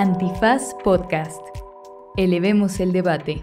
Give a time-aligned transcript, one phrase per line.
[0.00, 1.40] Antifaz Podcast.
[2.16, 3.42] Elevemos el debate.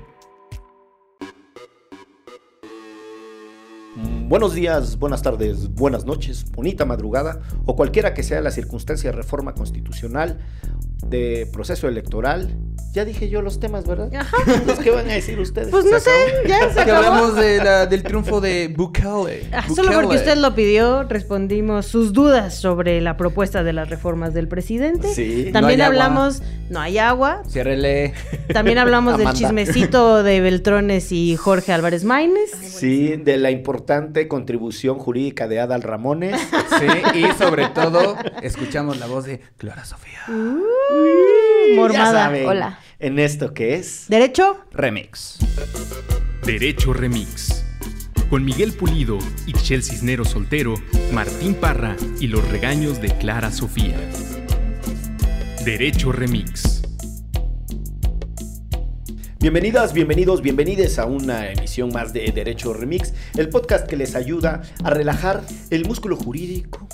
[4.29, 9.17] Buenos días, buenas tardes, buenas noches, bonita madrugada o cualquiera que sea la circunstancia de
[9.17, 10.39] reforma constitucional,
[11.09, 12.55] de proceso electoral.
[12.93, 14.09] Ya dije yo los temas, ¿verdad?
[14.15, 14.37] Ajá.
[14.65, 15.67] Los que van a decir ustedes.
[15.67, 16.11] Pues no sé,
[16.47, 16.97] ya se acabó.
[16.99, 19.49] hablamos de la- del triunfo de Bukele.
[19.51, 24.33] Ah, Solo porque usted lo pidió, respondimos sus dudas sobre la propuesta de las reformas
[24.33, 25.09] del presidente.
[25.13, 25.49] Sí.
[25.51, 26.05] También No hay agua.
[26.05, 27.41] hablamos, no hay agua.
[27.49, 28.13] Ciérrele.
[28.53, 32.49] También hablamos del chismecito de Beltrones y Jorge Álvarez Maínez.
[32.61, 36.39] Sí, de la importante contribución jurídica de Adal Ramones.
[36.79, 40.21] Sí, y sobre todo, escuchamos la voz de Clara Sofía.
[41.69, 42.11] Ya Mormada.
[42.25, 42.79] saben, Hola.
[42.99, 44.05] En esto que es.
[44.07, 44.59] ¿Derecho?
[44.71, 45.37] Remix.
[46.45, 47.63] Derecho Remix.
[48.29, 50.75] Con Miguel Pulido, Ixchel Cisnero Soltero,
[51.11, 53.97] Martín Parra y los regaños de Clara Sofía.
[55.63, 56.81] Derecho Remix.
[59.45, 64.63] Bienvenidas, bienvenidos, bienvenides a una emisión más de Derecho Remix, el podcast que les ayuda
[64.83, 66.87] a relajar el músculo jurídico,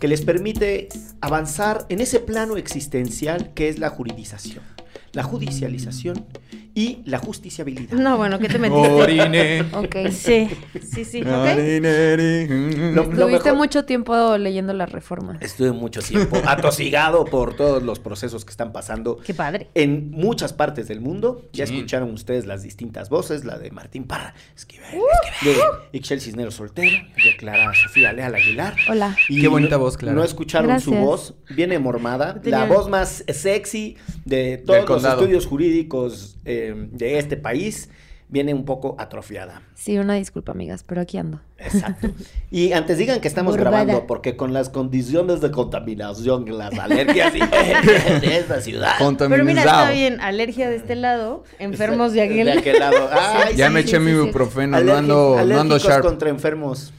[0.00, 0.88] que les permite
[1.20, 4.64] avanzar en ese plano existencial que es la juridización,
[5.12, 6.26] la judicialización
[6.74, 7.92] y la justiciabilidad.
[7.98, 8.88] No, bueno, ¿qué te metiste?
[8.88, 9.62] Orine.
[9.74, 9.96] Ok.
[10.12, 10.48] Sí,
[10.80, 11.20] sí, sí.
[11.22, 11.28] ¿ok?
[11.28, 12.46] Orineri.
[12.94, 15.38] Lo- lo Estuviste mejor- mucho tiempo leyendo las reformas.
[15.42, 19.68] Estuve mucho tiempo atosigado por todos los procesos que están pasando Qué padre.
[19.74, 21.42] en muchas partes del mundo.
[21.52, 21.74] Ya Sí.
[21.76, 25.02] escucharon ustedes las distintas voces, la de Martín Parra, Esquivel, Uh.
[25.34, 25.56] Esquivel,
[25.92, 28.74] de Ixchel Cisneros Soltero, de Clara Sofía Leal Aguilar.
[28.88, 29.16] Hola.
[29.28, 30.14] Y Qué bonita voz, Clara.
[30.14, 35.46] No escucharon su voz, viene mormada, Tenía- la voz más sexy de todos los estudios
[35.46, 36.61] jurídicos eh,
[36.92, 37.88] de este país,
[38.28, 39.60] viene un poco atrofiada.
[39.74, 41.40] Sí, una disculpa, amigas, pero aquí ando.
[41.58, 42.08] Exacto.
[42.50, 47.40] Y antes digan que estamos grabando, porque con las condiciones de contaminación, las alergias y
[48.26, 48.94] de esta ciudad.
[49.18, 52.78] Pero mira, está bien, alergia de este lado, enfermos de De aquel.
[52.78, 53.08] lado.
[53.12, 54.16] Ay, Ya sí, me sí, eché sí, mi sí.
[54.16, 56.02] ibuprofeno, no ando, no ando sharp.
[56.04, 56.92] contra enfermos.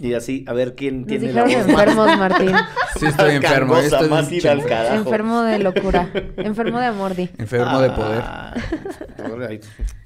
[0.00, 2.52] Y así, a ver quién Nos tiene la voz más- enfermos, Martín.
[2.98, 3.74] Sí, estoy enfermo.
[4.10, 4.96] más ir al carajo.
[4.96, 6.10] Enfermo de locura.
[6.36, 7.28] Enfermo de amor, di.
[7.38, 8.22] enfermo de poder.
[8.24, 8.54] Ah.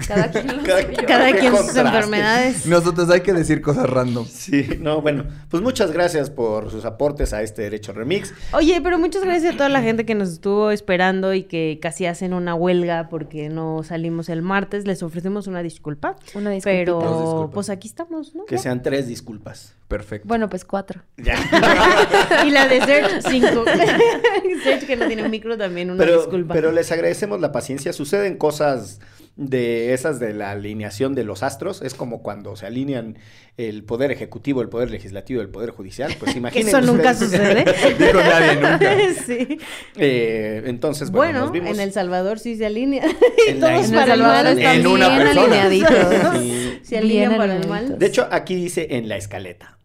[0.07, 1.07] Cada quien Cada-.
[1.07, 2.67] Cada quien sus enfermedades.
[2.67, 4.27] Nosotros hay que decir cosas random.
[4.27, 8.35] Sí, no, bueno, pues muchas gracias por sus aportes a este Derecho Remix.
[8.53, 12.07] Oye, pero muchas gracias a toda la gente que nos estuvo esperando y que casi
[12.07, 14.87] hacen una huelga porque no salimos el martes.
[14.87, 16.17] Les ofrecemos una disculpa.
[16.35, 16.91] Una disculpita.
[16.93, 18.45] Dos Pero pues aquí estamos, ¿no?
[18.45, 19.75] Que sean tres disculpas.
[19.93, 20.27] Perfecto.
[20.27, 21.03] Bueno, pues cuatro.
[21.19, 21.35] Ya.
[22.47, 23.65] Y la de Serge, cinco.
[24.65, 26.55] Serge, que no tiene un micro, también una pero, disculpa.
[26.55, 27.93] pero les agradecemos la paciencia.
[27.93, 29.01] Suceden cosas
[29.37, 31.83] de esas de la alineación de los astros.
[31.83, 33.19] Es como cuando se alinean
[33.59, 36.15] el poder ejecutivo, el poder legislativo y el poder judicial.
[36.19, 36.71] Pues Que imagínense.
[36.79, 37.65] eso nunca sucede.
[37.99, 38.93] Dijo nadie nunca.
[39.27, 39.59] sí.
[39.97, 43.05] Eh, entonces, bueno, Bueno, nos vimos en El Salvador sí se alinea.
[43.47, 44.47] En todos en para El mal.
[44.47, 45.31] están bien persona.
[45.43, 46.39] alineaditos.
[46.41, 46.81] Sí.
[46.83, 47.99] Se alinean Bien para el mal.
[47.99, 49.79] De hecho, aquí dice en la escaleta.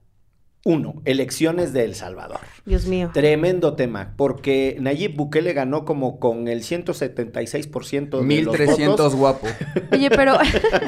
[0.66, 2.40] Uno, elecciones de El Salvador.
[2.66, 3.12] Dios mío.
[3.14, 9.16] Tremendo tema, porque Nayib Bukele ganó como con el 176% de los 1300 votos.
[9.16, 9.48] guapo.
[9.94, 10.38] Oye, pero,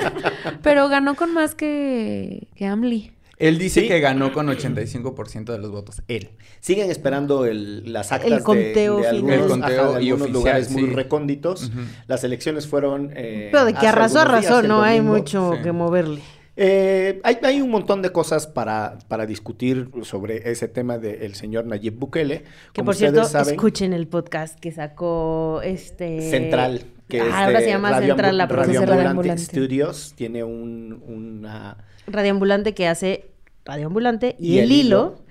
[0.63, 3.11] pero ganó con más que, que Amli.
[3.37, 3.87] Él dice Sí.
[3.87, 6.01] que ganó con 85% de los votos.
[6.09, 6.31] Él.
[6.59, 10.09] Siguen esperando el- las actas El de- conteo de, algunos, El conteo ajá, de y
[10.09, 11.71] algunos oficial, lugares muy recónditos.
[12.07, 13.11] Las elecciones fueron...
[13.15, 14.61] eh, Pero de que arrasó, arrasó.
[14.61, 15.61] No hay mucho Sí.
[15.63, 16.19] que moverle.
[16.61, 21.65] Eh, hay, hay un montón de cosas para, para discutir sobre ese tema del señor
[21.65, 22.39] Nayib Bukele.
[22.73, 26.19] Que Como por cierto, saben, escuchen el podcast que sacó este.
[26.29, 28.47] Central, que Ah, es ahora de se llama Central la.
[28.47, 29.41] Radio Ambulante.
[29.41, 30.13] Studios.
[30.17, 31.77] Tiene un, una...
[32.07, 33.31] Radioambulante que hace
[33.63, 35.23] Radioambulante y, Y El Hilo.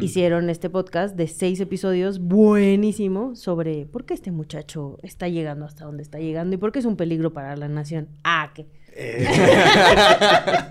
[0.00, 5.84] Hicieron este podcast de seis episodios buenísimo sobre por qué este muchacho está llegando hasta
[5.84, 8.08] donde está llegando y por qué es un peligro para la nación.
[8.24, 8.66] Ah, que
[9.02, 9.26] eh,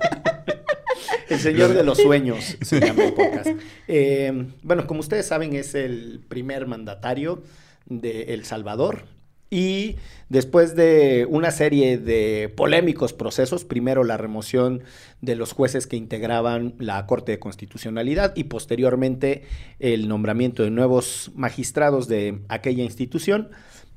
[1.30, 3.50] el Señor de los Sueños se llama el podcast.
[3.88, 7.42] Eh, bueno, como ustedes saben, es el primer mandatario
[7.88, 9.06] de El Salvador.
[9.52, 9.96] Y
[10.30, 14.84] después de una serie de polémicos procesos, primero la remoción
[15.22, 19.46] de los jueces que integraban la Corte de Constitucionalidad y posteriormente
[19.80, 23.50] el nombramiento de nuevos magistrados de aquella institución,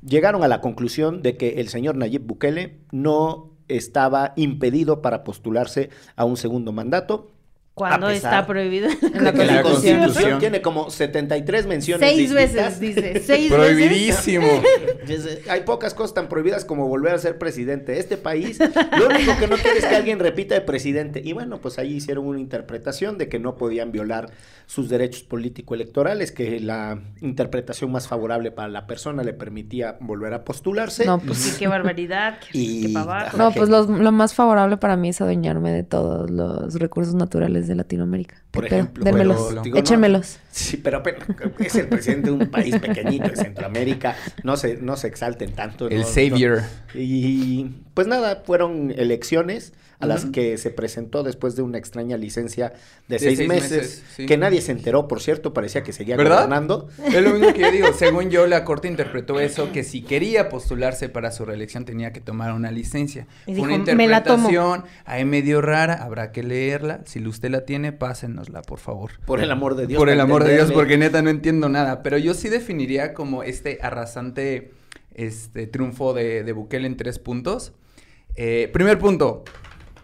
[0.03, 5.89] llegaron a la conclusión de que el señor Nayib Bukele no estaba impedido para postularse
[6.15, 7.32] a un segundo mandato.
[7.75, 9.99] Cuando está prohibido En la que la Constitución.
[10.03, 12.79] Constitución tiene como 73 menciones Seis distintas.
[12.79, 13.01] veces, dice.
[13.25, 13.51] Seis veces.
[13.51, 14.47] Prohibidísimo.
[15.49, 17.97] Hay pocas cosas tan prohibidas como volver a ser presidente.
[17.99, 21.21] Este país, lo único que no quiere es que alguien repita de presidente.
[21.23, 24.29] Y bueno, pues ahí hicieron una interpretación de que no podían violar
[24.65, 30.43] sus derechos político-electorales, que la interpretación más favorable para la persona le permitía volver a
[30.43, 31.05] postularse.
[31.05, 32.93] No, pues Sí, qué barbaridad, que, Y-.
[33.37, 37.62] No, pues los- lo más favorable para mí es adueñarme de todos los recursos naturales
[37.67, 38.35] de Latinoamérica.
[38.51, 40.39] Por Pero, ejemplo, dérmelos, pero, digo, no, échenmelos.
[40.51, 41.21] Sí, pero apenas
[41.59, 44.15] es el presidente de un país pequeñito de Centroamérica.
[44.43, 45.89] No se, no se exalten tanto.
[45.89, 46.61] El no- savior.
[46.93, 46.99] no.
[47.01, 49.73] Y pues nada, fueron elecciones
[50.03, 52.73] a las que se presentó después de una extraña licencia
[53.07, 54.25] de, De seis, seis meses, meses, sí.
[54.25, 56.45] que nadie se enteró, por cierto, parecía que seguía ¿Verdad?
[56.45, 56.89] gobernando.
[57.05, 57.87] Es lo mismo que yo digo.
[57.97, 62.21] Según yo, la corte interpretó eso, que si quería postularse para su reelección tenía que
[62.21, 63.27] tomar una licencia.
[63.45, 67.01] Y Fue una interpretación ahí medio rara, habrá que leerla.
[67.05, 69.11] Si usted la tiene, pásenosla, por favor.
[69.25, 69.99] Por el amor de Dios.
[69.99, 72.03] Por el amor de Dios, porque neta no entiendo nada.
[72.03, 74.71] Pero yo sí definiría como este arrasante
[75.13, 77.73] este triunfo de, de Bukele en tres puntos.
[78.35, 79.43] Eh, primer punto.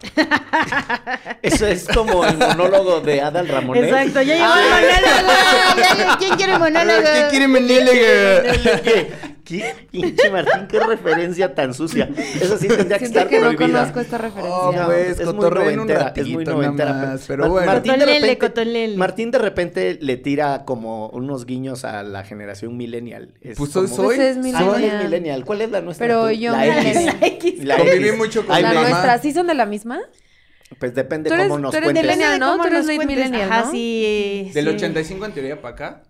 [1.41, 3.83] Eso es como el monólogo de Adal Ramonet.
[3.85, 6.17] Exacto, ya llegó Ah, el monólogo.
[6.19, 7.01] ¿Quién quiere monólogo?
[7.03, 8.53] ¿Qué quiere Mendilega?
[9.49, 9.87] ¿Qué?
[9.91, 12.09] Pinche Martín, qué referencia tan sucia.
[12.39, 13.79] Eso sí tendría que Siento estar que no prohibida.
[13.79, 14.55] conozco esta referencia.
[14.55, 16.93] Oh, No, pues, es muy cotorreen un noventera, es muy noventera.
[16.93, 17.65] más, pero- bueno.
[17.67, 18.97] Martín de repente, cotonlele.
[18.97, 23.33] Martín de repente le tira como unos guiños a la generación millennial.
[23.41, 24.83] Es Pues como- soy- Pues es ¿cuál millennial.
[24.83, 25.45] es millennial?
[25.45, 26.05] ¿Cuál es la nuestra?
[26.07, 26.33] Pero tú?
[26.35, 26.67] yo la.
[27.27, 27.63] X.
[27.63, 28.17] La Conviví X.
[28.17, 28.89] mucho con Ay, la mi me- mamá.
[28.95, 29.99] nuestra, ¿sí son de la misma?
[30.79, 32.03] Pues depende Tú eres- cómo nos tú eres cuentes.
[32.03, 32.57] millennial, ¿no?
[32.57, 33.17] Tú eres late cuentes.
[33.17, 33.71] millennial, Ajá, ¿no?
[33.71, 34.51] sí.
[34.53, 34.75] Del sí.
[34.75, 36.03] 85 en teoría para acá.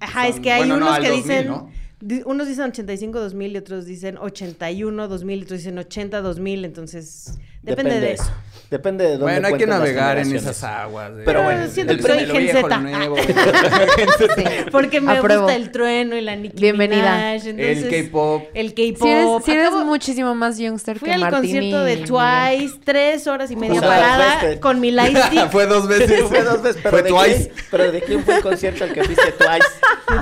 [0.00, 1.68] Ajá, es que hay no, unos que 2000, dicen, ¿no?
[1.72, 1.87] di-
[2.26, 7.38] unos dicen 85 2000 y otros dicen 81 2000 y otros dicen 80 2000, entonces
[7.62, 8.30] depende, de eso.
[8.70, 11.10] Depende de dónde Bueno, hay que navegar en esas aguas.
[11.24, 12.68] Pero bueno, del- siento que soy Gen Z.
[14.70, 15.44] Porque me Apruebo.
[15.44, 17.14] gusta el trueno y la Nicki Bienvenida.
[17.16, 18.42] Minaj, entonces, el K-pop.
[18.52, 18.98] El K-pop.
[19.02, 22.06] Si eres, sí eres Acabo- muchísimo más youngster Fui que al Martín concierto y de
[22.06, 25.48] Twice, tres horas y media O sea, parada fuiste- con mi lightstick.
[25.50, 26.22] Fue dos veces.
[26.24, 27.48] Fue dos veces, pero Fue ¿de Twice.
[27.54, 27.66] quién?
[27.70, 29.66] Pero ¿de quién fue el concierto al que fuiste Twice?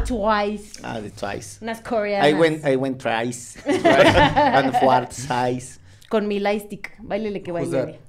[0.06, 0.80] Twice.
[0.84, 1.58] Ah, de Twice.
[1.62, 2.30] Unas coreanas.
[2.30, 3.58] I went, I went thrice.
[3.66, 5.80] and fourth size.
[6.08, 6.92] Con mi lightstick.
[7.00, 7.50] Bailele que.
[7.50, 8.05] Es-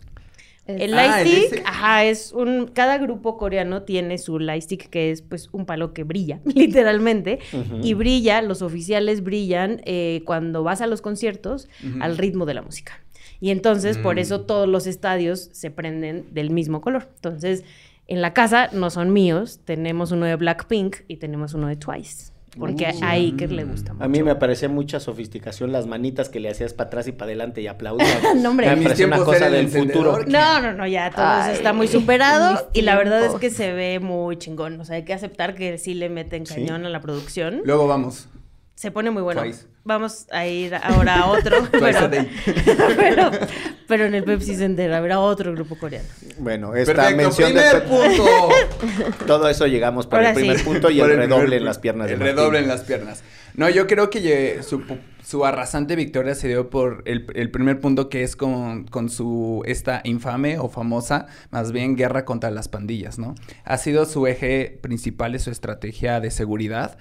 [0.68, 2.68] El Ah, lightstick, ajá, es un...
[2.74, 7.40] Cada grupo coreano tiene su lightstick, que es pues un palo que brilla, literalmente.
[7.82, 11.68] Y brilla, los oficiales brillan eh, cuando vas a los conciertos
[12.02, 13.02] al ritmo de la música.
[13.40, 14.20] Y entonces, por Mm.
[14.20, 17.08] eso todos los estadios se prenden del mismo color.
[17.16, 17.64] Entonces,
[18.08, 22.32] en la casa no son míos, tenemos uno de Blackpink y tenemos uno de Twice.
[22.58, 23.04] Porque Uh.
[23.04, 24.04] a Iker le gusta mucho.
[24.04, 27.26] A mí me parecía mucha sofisticación las manitas que le hacías para atrás y para
[27.30, 28.10] adelante y aplaudías.
[28.38, 28.76] No, hombre.
[28.76, 30.20] Me pareció una cosa del futuro.
[30.28, 33.50] No, no, no, ya todo eso Ay, está muy superado y la verdad es que
[33.50, 34.80] se ve muy chingón.
[34.80, 36.56] O sea, hay que aceptar que sí le meten Sí.
[36.56, 37.62] cañón a la producción.
[37.64, 38.28] Luego vamos.
[38.78, 39.42] Se pone muy bueno.
[39.42, 39.66] Twice.
[39.86, 42.12] Vamos a ir ahora a otro, pero,
[42.96, 43.32] pero,
[43.88, 46.08] pero en el Pepsi Center a otro grupo coreano.
[46.38, 48.50] Bueno, esta Perfecto, mención de primer punto.
[49.26, 50.64] todo eso llegamos para Ahora el primer sí.
[50.64, 53.24] punto y el primer redoble en las piernas de El redoble en las piernas.
[53.56, 54.84] No, yo creo que lle- su,
[55.26, 59.64] su arrasante victoria se dio por el, el primer punto que es con, con su
[59.66, 63.34] esta infame o famosa, más bien guerra contra las pandillas, ¿no?
[63.64, 67.00] Ha sido su eje principal de su estrategia de seguridad.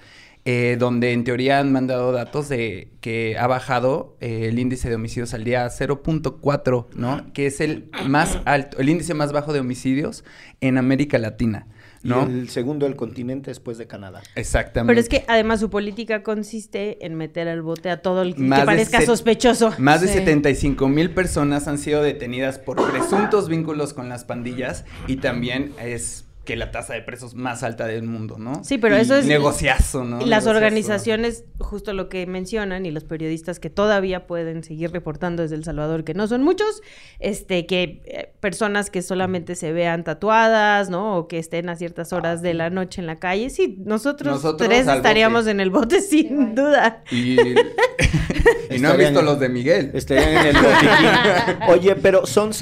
[0.49, 4.95] Eh, donde en teoría han mandado datos de que ha bajado eh, el índice de
[4.95, 7.33] homicidios al día a 0.4, ¿no?
[7.33, 10.23] Que es el más alto, el índice más bajo de homicidios
[10.61, 11.67] en América Latina,
[12.01, 12.23] Y ¿no?
[12.23, 14.21] el segundo del continente después de Canadá.
[14.35, 14.89] Exactamente.
[14.91, 18.43] Pero es que además su política consiste en meter al bote a todo el que
[18.43, 19.73] de parezca sospechoso.
[19.79, 20.13] Más de Sí.
[20.13, 26.23] 75 mil personas han sido detenidas por presuntos vínculos con las pandillas y también es
[26.47, 28.63] que la tasa de presos más alta del mundo, ¿no?
[28.63, 30.15] Sí, pero Y eso es- Negociazo, ¿no?
[30.21, 30.49] Y las Negociazo.
[30.51, 35.65] organizaciones, justo lo que mencionan, y los periodistas que todavía pueden seguir reportando desde El
[35.65, 36.81] Salvador, que no son muchos,
[37.19, 41.17] este, que eh, personas que solamente se vean tatuadas, ¿no?
[41.17, 43.49] O que estén a ciertas horas de la noche en la calle.
[43.49, 45.51] Sí, nosotros, Nosotros tres estaríamos bote.
[45.51, 47.03] en el bote sin duda.
[47.11, 47.35] Y,
[48.71, 49.91] y no han visto en- los de Miguel.
[49.93, 51.57] Estarían en el botiquín.
[51.67, 52.53] Oye, pero son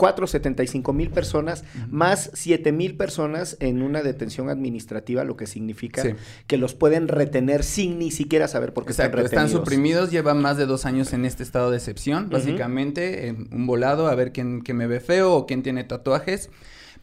[0.00, 6.02] 74, 75 mil personas, más 7 mil personas en una detención administrativa, lo que significa
[6.02, 6.10] Sí.
[6.46, 9.60] que los pueden retener sin ni siquiera saber por qué Exacto, están están retenidos.
[9.68, 14.08] suprimidos, llevan más de dos años en este estado de excepción, básicamente, en un volado,
[14.08, 16.48] a ver quién, quién me ve feo o quién tiene tatuajes.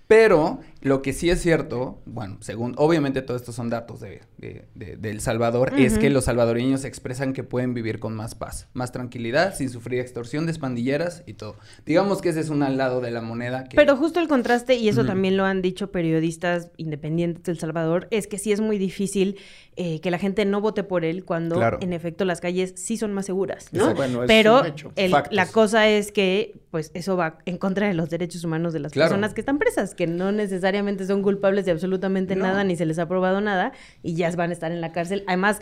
[0.08, 4.66] Pero lo que sí es cierto, bueno, según, obviamente todos estos son datos de, de,
[4.76, 8.92] de, El Salvador, es que los salvadoreños expresan que pueden vivir con más paz, más
[8.92, 11.56] tranquilidad, sin sufrir extorsión de espandilleras y todo.
[11.86, 13.64] Digamos que ese es un al lado de la moneda.
[13.64, 13.76] Que...
[13.76, 18.28] Pero justo el contraste, y eso también lo han dicho periodistas independientes del Salvador, es
[18.28, 19.40] que sí es muy difícil
[19.76, 23.14] eh, que la gente no vote por él cuando en efecto las calles sí son
[23.14, 23.94] más seguras, ¿no?
[23.96, 24.64] Bueno, Pero
[25.32, 28.94] la cosa es que pues eso va en contra de los derechos humanos de las
[28.94, 30.67] personas que están presas, que no necesariamente
[31.08, 33.72] son culpables de absolutamente nada ni se les ha probado nada
[34.04, 35.24] y ya van a estar en la cárcel.
[35.28, 35.60] Además,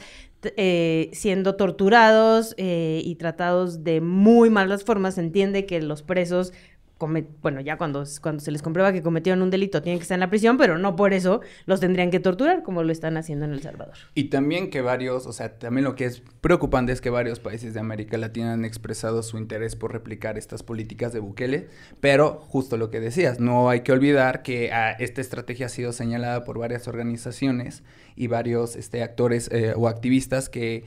[0.57, 6.53] eh, siendo torturados eh, y tratados de muy malas formas, se entiende que los presos
[6.97, 10.21] bueno, ya cuando, cuando se les comprueba que cometieron un delito tienen que estar en
[10.21, 13.51] la prisión, pero no por eso los tendrían que torturar como lo están haciendo en
[13.51, 13.95] El Salvador.
[14.13, 17.73] Y también que varios, o sea, también lo que es preocupante es que varios países
[17.73, 21.67] de América Latina han expresado su interés por replicar estas políticas de Bukele,
[21.99, 25.91] pero justo lo que decías, no hay que olvidar que ah, esta estrategia ha sido
[25.91, 27.83] señalada por varias organizaciones
[28.15, 30.85] y varios este, actores eh, o activistas que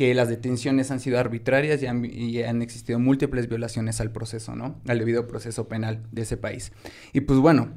[0.00, 1.86] que las detenciones han sido arbitrarias y
[2.42, 4.80] han, existido múltiples violaciones al proceso, ¿no?
[4.88, 6.72] Al debido proceso penal de ese país.
[7.12, 7.74] Y pues bueno,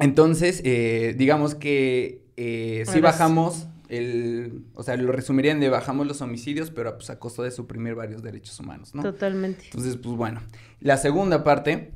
[0.00, 6.20] entonces, eh, digamos que eh, si bajamos el, o sea, lo resumirían de bajamos los
[6.20, 9.04] homicidios, pero pues a costo de suprimir varios derechos humanos, ¿no?
[9.04, 9.66] Totalmente.
[9.66, 10.40] Entonces, pues bueno,
[10.80, 11.92] la segunda parte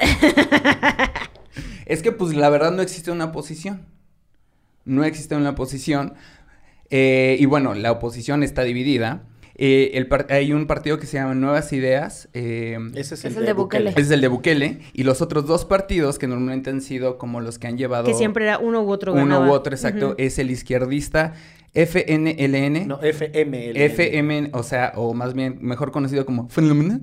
[1.84, 3.84] es que pues la verdad no existe una posición.
[4.86, 6.14] No existe una posición
[6.90, 9.22] eh, y bueno, la oposición está dividida.
[9.54, 12.28] Eh, el hay un partido que se llama Nuevas Ideas.
[12.32, 13.90] Eh, Ese es el, de, Bukele.
[13.90, 14.78] Ese es el de Bukele.
[14.92, 18.06] Y los otros dos partidos que normalmente han sido como los que han llevado...
[18.06, 20.14] Que siempre era uno u otro Uno u otro, exacto.
[20.18, 21.34] Es el izquierdista
[21.74, 22.86] FNLN.
[22.86, 23.76] No, FMLN.
[23.76, 27.00] FM, o sea, o más bien, mejor conocido como el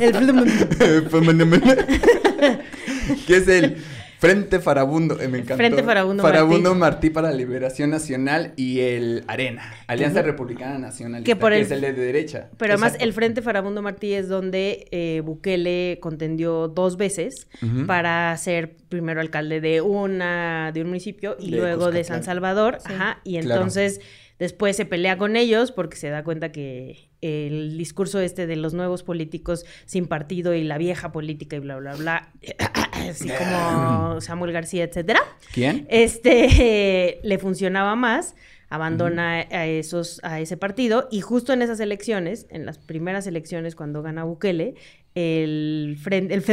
[3.26, 3.78] que es el
[4.20, 5.56] Frente Farabundo, eh, me encantó.
[5.56, 7.08] Frente Farabundo, Farabundo Martí.
[7.08, 12.50] para la Liberación Nacional y el Arena, Alianza Republicana Nacional, que, es el de derecha.
[12.58, 17.48] Pero además el Frente Farabundo Martí es donde eh, Bukele contendió dos veces
[17.86, 23.20] para ser primero alcalde de una de un municipio y luego de San Salvador, ajá,
[23.24, 24.02] y entonces
[24.40, 28.74] después se pelea con ellos porque se da cuenta que el discurso este de los
[28.74, 32.32] nuevos políticos sin partido y la vieja política y bla, bla, bla,
[33.08, 35.20] así como Samuel García, etcétera.
[35.52, 35.86] ¿Quién?
[35.88, 38.34] Este, le funcionaba más
[38.70, 43.74] abandona a esos a ese partido y justo en esas elecciones, en las primeras elecciones
[43.74, 44.76] cuando gana Bukele,
[45.14, 46.44] el frente el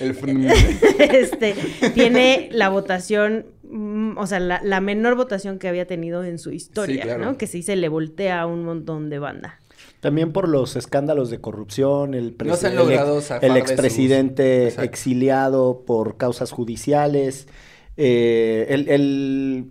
[0.00, 0.50] el
[0.98, 1.54] este
[1.94, 7.16] tiene la votación mm, o sea, la, menor votación que había tenido en su historia,
[7.16, 7.38] ¿no?
[7.38, 9.58] Que sí se le voltea a un montón de banda.
[10.00, 17.48] También por los escándalos de corrupción, el, el, expresidente exiliado por causas judiciales.
[17.96, 18.66] Eh,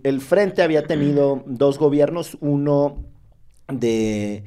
[0.04, 3.06] el, Frente había tenido dos gobiernos, uno
[3.70, 4.44] de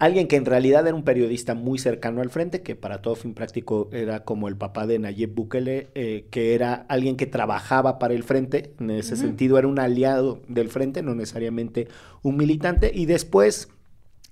[0.00, 3.34] alguien que en realidad era un periodista muy cercano al Frente, que para todo fin
[3.34, 8.14] práctico era como el papá de Nayib Bukele, eh, que era alguien que trabajaba para
[8.14, 11.86] el Frente, en ese sentido era un aliado del Frente, no necesariamente
[12.22, 13.68] un militante, y después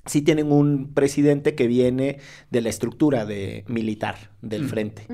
[0.07, 2.19] sí tienen un presidente que viene
[2.51, 5.07] de la estructura de militar del frente.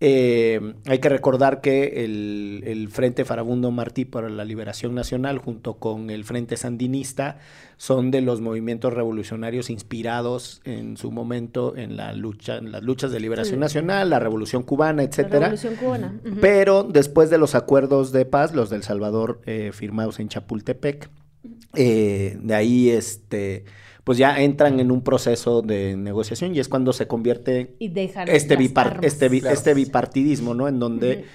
[0.00, 6.10] Eh, hay que recordar que el, Frente Farabundo Martí para la Liberación Nacional junto con
[6.10, 7.38] el Frente Sandinista
[7.76, 13.10] son de los movimientos revolucionarios inspirados en su momento en la lucha, en las luchas
[13.10, 15.50] de liberación nacional, la Revolución Cubana, etcétera.
[15.50, 16.20] Revolución Cubana.
[16.40, 21.10] Pero después de los acuerdos de paz, los del Salvador eh, firmados en Chapultepec,
[21.74, 23.64] eh, de ahí este
[24.08, 28.56] pues ya entran en un proceso de negociación y es cuando se convierte este,
[29.04, 30.66] este, este, bipartidismo, ¿no?
[30.66, 31.26] En donde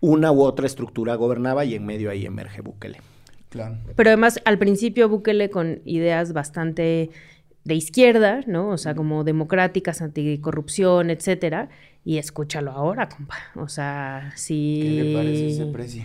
[0.00, 3.02] una u otra estructura gobernaba y en medio ahí emerge Bukele.
[3.50, 3.76] Claro.
[3.94, 7.10] Pero además, al principio Bukele con ideas bastante
[7.64, 8.70] de izquierda, ¿no?
[8.70, 11.68] O sea, como democráticas, anticorrupción, etcétera.
[12.02, 13.36] Y escúchalo ahora, compa.
[13.56, 14.80] O sea, sí.
[14.82, 16.04] ¿Qué le parece ese precio?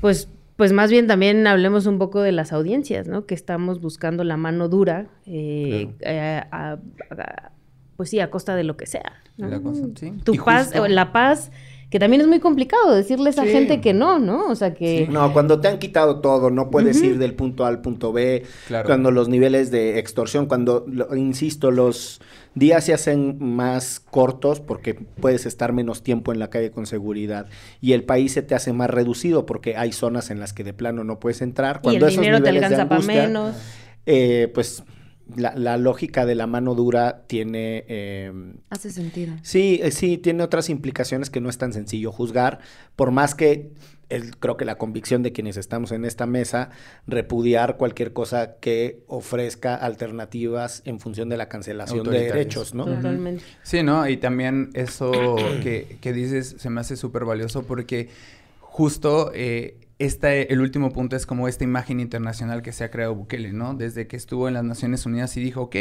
[0.00, 3.26] Pues pues más bien también hablemos un poco de las audiencias, ¿no?
[3.26, 6.42] Que estamos buscando la mano dura, eh, eh,
[7.96, 9.12] pues sí, a costa de lo que sea.
[9.36, 9.60] La
[9.96, 10.12] sí.
[10.22, 11.50] Tu paz, la paz,
[11.94, 14.48] que también es muy complicado decirle a esa gente que no, ¿no?
[14.48, 15.06] O sea que...
[15.08, 18.42] No, cuando te han quitado todo, no puedes ir del punto A al punto B,
[18.66, 18.88] claro.
[18.88, 22.20] cuando los niveles de extorsión, cuando, insisto, los
[22.56, 27.46] días se hacen más cortos porque puedes estar menos tiempo en la calle con seguridad
[27.80, 30.72] y el país se te hace más reducido porque hay zonas en las que de
[30.72, 31.80] plano no puedes entrar.
[31.80, 33.54] Cuando y el dinero te alcanza para menos.
[34.04, 34.82] Eh, pues
[35.36, 37.84] la, la lógica de la mano dura tiene...
[37.88, 39.34] em, Hace sentido.
[39.42, 42.58] Sí, eh, sí, tiene otras implicaciones que no es tan sencillo juzgar,
[42.96, 43.70] por más que
[44.10, 46.68] el- creo que la convicción de quienes estamos en esta mesa,
[47.06, 52.84] repudiar cualquier cosa que ofrezca alternativas en función de la cancelación de derechos, ¿no?
[52.84, 53.42] Totalmente.
[53.62, 54.06] Sí, ¿no?
[54.08, 58.10] Y también eso que, que dices se me hace súper valioso porque
[58.60, 63.14] justo eh, esta, el último punto es como esta imagen internacional que se ha creado
[63.14, 63.74] Bukele, ¿no?
[63.74, 65.76] Desde que estuvo en las Naciones Unidas y dijo, ok,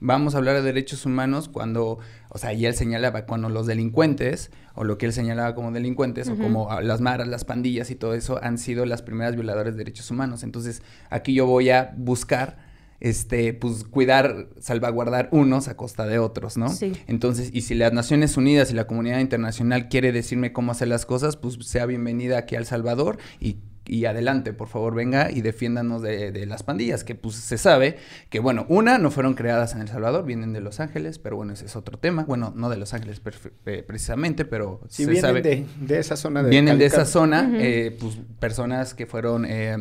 [0.00, 4.50] vamos a hablar de derechos humanos cuando, o sea, y él señalaba cuando los delincuentes,
[4.74, 7.94] o lo que él señalaba como delincuentes, o como ah, las maras, las pandillas y
[7.94, 10.42] todo eso, han sido las primeras violadoras de derechos humanos.
[10.42, 12.65] Entonces, aquí yo voy a buscar
[13.00, 16.68] este, pues cuidar, salvaguardar unos a costa de otros, ¿no?
[16.68, 16.92] Sí.
[17.06, 21.06] Entonces, y si las Naciones Unidas y la comunidad internacional quiere decirme cómo hacer las
[21.06, 25.42] cosas, pues sea bienvenida aquí a El Salvador y, y adelante, por favor, venga y
[25.42, 27.98] defiéndanos de, de las pandillas, que pues se sabe
[28.30, 31.52] que, bueno, una, no fueron creadas en El Salvador, vienen de Los Ángeles, pero bueno,
[31.52, 32.24] ese es otro tema.
[32.24, 35.98] Bueno, no de Los Ángeles perfe- eh, precisamente, pero Si se vienen sabe de, de
[36.00, 39.76] esa zona de vienen de esa zona, eh, pues personas que fueron eh,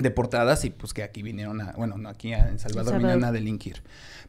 [0.00, 2.98] deportadas y pues que aquí vinieron a, bueno, no aquí en Salvador, Salvador.
[2.98, 3.82] vinieron a delinquir.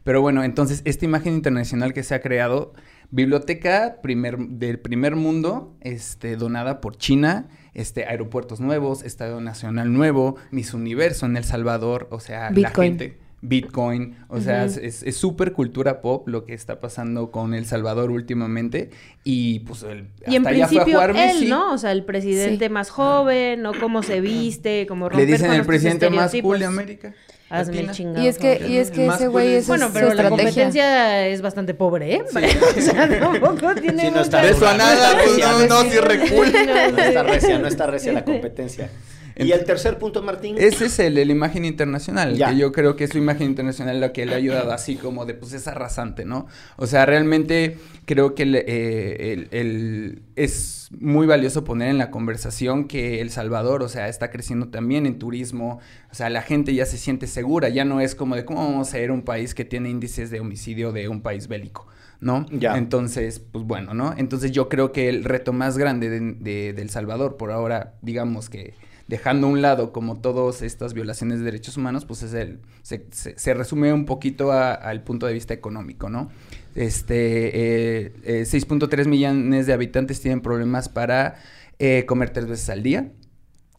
[0.04, 2.74] Pero bueno, entonces esta imagen internacional que se ha creado,
[3.12, 10.36] biblioteca primer, del primer mundo, este, donada por China, este, aeropuertos nuevos, Estadio Nacional nuevo,
[10.52, 13.20] Miss Universo en El Salvador, o sea, la gente...
[13.44, 18.12] Bitcoin, o sea, es- es súper cultura pop lo que está pasando con El Salvador
[18.12, 18.92] últimamente
[19.24, 21.48] y pues el, Y en hasta allá fue a principio jugar él, Messi.
[21.48, 21.74] ¿no?
[21.74, 22.72] O sea, el presidente Sí.
[22.72, 23.72] más joven, ¿no?
[23.80, 27.14] Cómo se viste, cómo Le romper dicen con el presidente más cool de América.
[27.50, 28.24] Hazme el chingado.
[28.24, 30.46] Y es que, y es que ese güey es- Bueno, su pero la estrategia.
[30.46, 32.24] competencia es bastante pobre, ¿eh?
[32.24, 35.98] o sea, tampoco tiene Sí, no está mucha- eso a nada, pues no, no, sí
[36.00, 36.48] recul.
[36.94, 38.90] No está recia, no está recia la competencia.
[39.38, 40.56] Y el tercer punto, Martín.
[40.58, 42.50] Ese es el la imagen internacional, Ya.
[42.50, 45.26] que yo creo que es su imagen internacional la que le ha ayudado así como
[45.26, 46.48] de, pues es arrasante, ¿no?
[46.78, 52.12] O sea, realmente creo que el, eh, el- el- es muy valioso poner en la
[52.12, 55.80] conversación que El Salvador, o sea, está creciendo también en turismo,
[56.12, 58.88] o sea, la gente ya se siente segura, ya no es como de cómo vamos
[58.90, 61.88] a ser un país que tiene índices de homicidio de un país bélico.
[62.24, 62.46] ¿No?
[62.52, 62.78] Ya.
[62.78, 64.14] Entonces, pues bueno, ¿no?
[64.16, 67.96] Entonces yo creo que el reto más grande de, de- de El Salvador, por ahora,
[68.04, 68.76] digamos que
[69.12, 73.54] dejando a un lado como todas estas violaciones de derechos humanos, pues es el, se,
[73.54, 76.30] resume un poquito al punto de vista económico, ¿no?
[76.76, 81.36] Este, eh, eh, 6.3 millones de habitantes tienen problemas para
[81.78, 83.12] eh, comer tres veces al día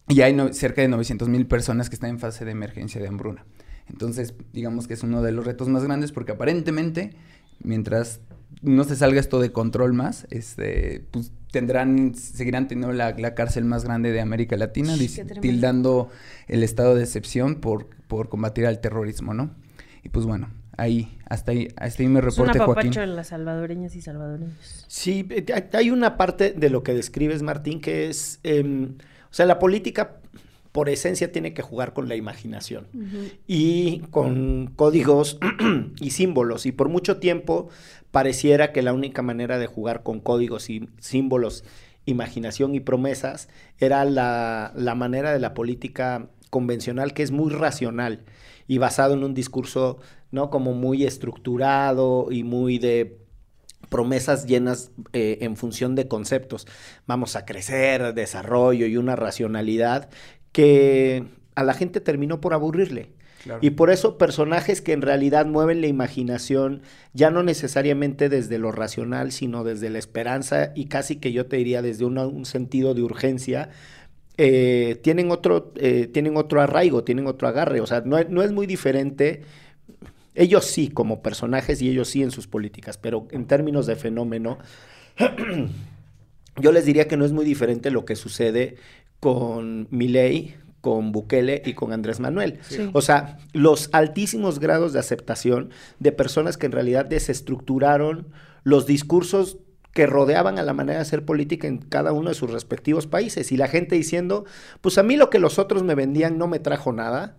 [0.07, 3.47] y hay cerca de 900 mil personas que están en fase de emergencia de hambruna.
[3.89, 7.17] Entonces, digamos que es uno de los retos más grandes porque aparentemente,
[7.65, 8.21] mientras
[8.61, 13.65] no se salga esto de control más, este, pues tendrán, seguirán teniendo la, la cárcel
[13.65, 14.95] más grande de América Latina,
[15.41, 16.11] tildando
[16.49, 19.51] el estado de excepción por, por combatir al terrorismo, ¿no?
[20.03, 22.73] Y pues bueno, ahí, hasta ahí, hasta ahí me Es reporte Joaquín.
[22.73, 24.85] apapacho a las salvadoreñas y salvadoreños.
[24.89, 28.95] Sí, eh, hay- hay una parte de lo que describes, Martín, que es, em,
[29.31, 30.17] o sea, la política
[30.73, 32.87] por esencia tiene que jugar con la imaginación
[33.47, 35.39] y con códigos
[36.01, 36.65] y símbolos.
[36.65, 37.69] Y por mucho tiempo
[38.13, 41.65] pareciera que la única manera de jugar con códigos y símbolos,
[42.05, 43.49] imaginación y promesas
[43.79, 48.25] era la, la manera de la política convencional, que es muy racional
[48.69, 49.99] y basado en un discurso,
[50.31, 50.51] ¿no?
[50.51, 53.19] Como muy estructurado y muy de
[53.89, 56.67] promesas llenas eh, en función de conceptos.
[57.07, 60.09] Vamos a crecer, desarrollo y una racionalidad
[60.53, 63.13] que a la gente terminó por aburrirle.
[63.61, 68.73] Y por eso personajes que en realidad mueven la imaginación, ya no necesariamente desde lo
[68.73, 73.03] racional, sino desde la esperanza y casi que yo te diría desde un sentido de
[73.03, 73.71] urgencia,
[74.39, 77.81] eh, tienen, otro, eh, tienen otro arraigo, tienen otro agarre.
[77.81, 79.43] O sea, no, no es muy diferente.
[80.35, 84.59] Ellos sí como personajes y ellos sí en sus políticas, pero en términos de fenómeno,
[86.61, 88.77] yo les diría que no es muy diferente lo que sucede
[89.21, 92.59] con Milei, con Bukele y con Andrés Manuel.
[92.69, 92.91] Sí.
[92.93, 98.27] O sea, los altísimos grados de aceptación de personas que en realidad desestructuraron
[98.65, 99.59] los discursos
[99.95, 103.53] que rodeaban a la manera de hacer política en cada uno de sus respectivos países.
[103.53, 104.45] Y la gente diciendo,
[104.81, 107.37] pues a mí lo que los otros me vendían no me trajo nada,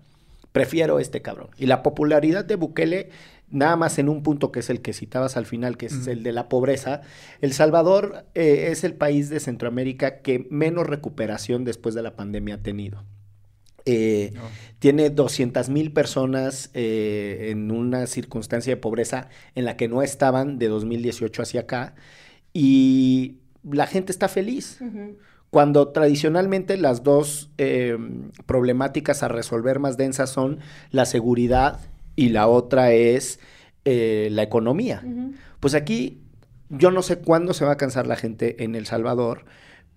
[0.54, 1.50] prefiero este cabrón.
[1.58, 3.10] Y la popularidad de Bukele,
[3.50, 6.24] nada más en un punto que es el que citabas al final, que es el
[6.24, 7.02] de la pobreza,
[7.42, 12.56] El Salvador eh, es el país de Centroamérica que menos recuperación después de la pandemia
[12.56, 13.04] ha tenido.
[13.86, 14.42] Eh, No.
[14.80, 20.58] tiene 200 mil personas eh, en una circunstancia de pobreza en la que no estaban
[20.60, 21.96] de 2018 hacia acá
[22.54, 23.38] y
[23.70, 24.80] la gente está feliz.
[25.50, 27.98] Cuando tradicionalmente las dos eh,
[28.46, 30.60] problemáticas a resolver más densas son
[30.92, 31.80] la seguridad
[32.16, 33.40] y la otra es
[33.86, 35.04] eh, la economía.
[35.60, 36.20] Pues aquí
[36.70, 39.46] yo no sé cuándo se va a cansar la gente en El Salvador,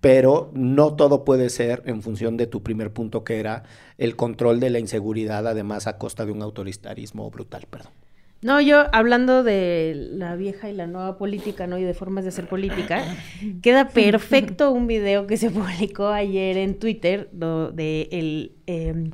[0.01, 3.63] pero no todo puede ser en función de tu primer punto que era
[3.97, 7.91] el control de la inseguridad, además a costa de un autoritarismo brutal, perdón.
[8.39, 11.79] No, yo hablando de la vieja y la nueva política, ¿no?
[11.79, 13.03] Y de formas de hacer política,
[13.63, 19.09] queda perfecto un video que se publicó ayer en Twitter do- de el em,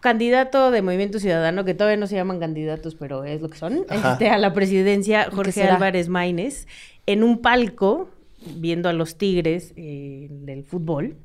[0.00, 3.84] candidato de Movimiento Ciudadano, que todavía no se llaman candidatos, pero es lo que son,
[3.90, 5.64] este, a la presidencia, Jorge?
[5.64, 6.66] Álvarez Maínez,
[7.06, 8.08] en un palco,
[8.56, 11.16] viendo a los Tigres eh, del fútbol,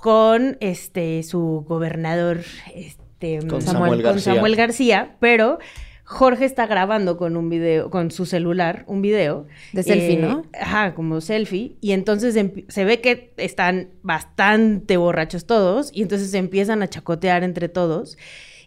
[0.00, 2.40] con este su gobernador,
[2.74, 4.34] este Con Samuel, Samuel con García.
[4.34, 5.58] Samuel García, pero
[6.04, 9.46] Jorge está grabando con un video, con su celular, un video.
[9.72, 10.44] De selfie, ¿no?
[10.52, 11.76] Ajá, como selfie.
[11.80, 12.38] Y entonces
[12.68, 15.90] se ve que están bastante borrachos todos.
[15.94, 18.18] Y entonces se empiezan a chacotear entre todos.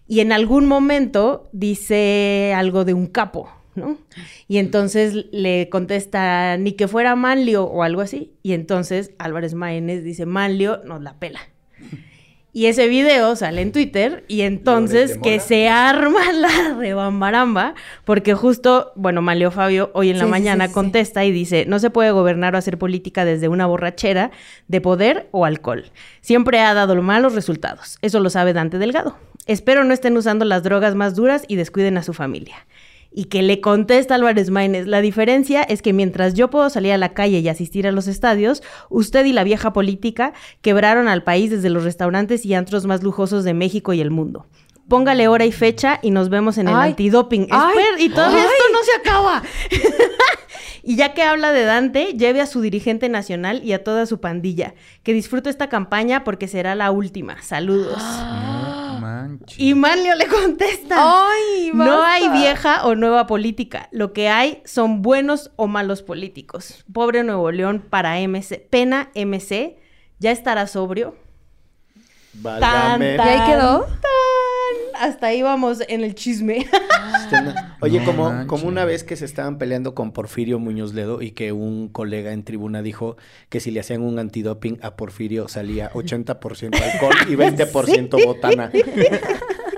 [0.07, 3.97] Y en algún momento dice algo de un capo, ¿no?
[4.47, 8.33] Y entonces le contesta, ni que fuera Manlio o algo así.
[8.43, 11.39] Y entonces Álvarez Maínez dice, Manlio nos la pela.
[12.53, 17.75] Y ese video sale en Twitter y entonces ¿Loret de que se arma la rebambaramba
[18.03, 20.73] porque justo, bueno, Malio Fabio hoy en la Sí, mañana sí, sí, sí.
[20.73, 24.31] contesta y dice, no se puede gobernar o hacer política desde una borrachera
[24.67, 25.91] de poder o alcohol.
[26.21, 27.99] Siempre ha dado malos resultados.
[28.01, 29.17] Eso lo sabe Dante Delgado.
[29.45, 32.65] Espero no estén usando las drogas más duras y descuiden a su familia.
[33.11, 36.97] Y que le contesta Álvarez Maínez, la diferencia es que mientras yo puedo salir a
[36.97, 41.49] la calle y asistir a los estadios, usted y la vieja política quebraron al país
[41.49, 44.45] desde los restaurantes y antros más lujosos de México y el mundo.
[44.87, 46.91] Póngale hora y fecha y nos vemos en el Ay.
[46.91, 47.47] antidoping.
[47.51, 47.75] Ay.
[47.99, 49.43] Y todavía esto no se acaba.
[50.87, 54.21] y ya que habla de Dante, lleve a su dirigente nacional y a toda su
[54.21, 54.73] pandilla.
[55.03, 57.41] Que disfrute esta campaña porque será la última.
[57.43, 58.01] Saludos.
[58.97, 59.59] No manches.
[59.59, 60.95] Y Manlio le contesta.
[60.97, 63.89] ¡Ay, No hay vieja o nueva política.
[63.91, 66.83] Lo que hay son buenos o malos políticos.
[66.91, 68.57] Pobre Nuevo León para MC.
[68.69, 69.77] Pena MC.
[70.19, 71.15] Ya estará sobrio.
[72.33, 73.15] Válgame.
[73.15, 73.81] ¿Y ahí quedó?
[73.81, 75.09] tan.
[75.09, 76.65] Hasta ahí vamos en el chisme.
[77.31, 78.47] Este, no- Oye, No como, manches.
[78.47, 82.31] como una vez que se estaban peleando con Porfirio Muñoz Ledo y que un colega
[82.33, 83.17] en tribuna dijo
[83.49, 88.71] que si le hacían un antidoping a Porfirio salía 80% alcohol y 20% botana.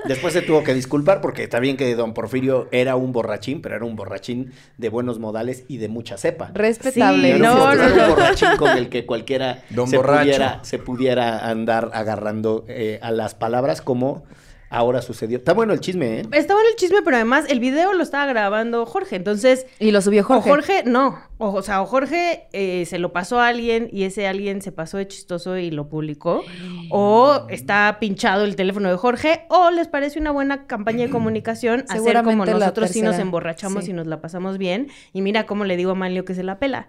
[0.06, 3.76] Después se tuvo que disculpar porque está bien que don Porfirio era un borrachín, pero
[3.76, 6.50] era un borrachín de buenos modales y de mucha cepa.
[6.54, 7.34] Respetable.
[7.36, 10.24] Sí, No, no, no, no, era un borrachín con el que cualquiera Don se, borracho.
[10.24, 14.24] pudiera, se pudiera andar agarrando eh, a las palabras como
[14.70, 15.38] ahora sucedió.
[15.38, 16.24] Está bueno el chisme, ¿eh?
[16.34, 19.16] Estaba en el chisme, pero además el video lo estaba grabando Jorge.
[19.16, 20.50] Entonces, Y lo subió O Jorge.
[20.50, 21.20] Jorge, no.
[21.38, 24.72] O, o sea, o Jorge eh, se lo pasó a alguien y ese alguien se
[24.72, 26.44] pasó de chistoso y lo publicó.
[26.92, 29.46] O está pinchado el teléfono de Jorge.
[29.50, 33.92] O les parece una buena campaña de comunicación hacer como nosotros sí nos emborrachamos Sí.
[33.92, 34.88] y nos la pasamos bien.
[35.14, 36.88] Y mira cómo le digo a Manlio que se la pela.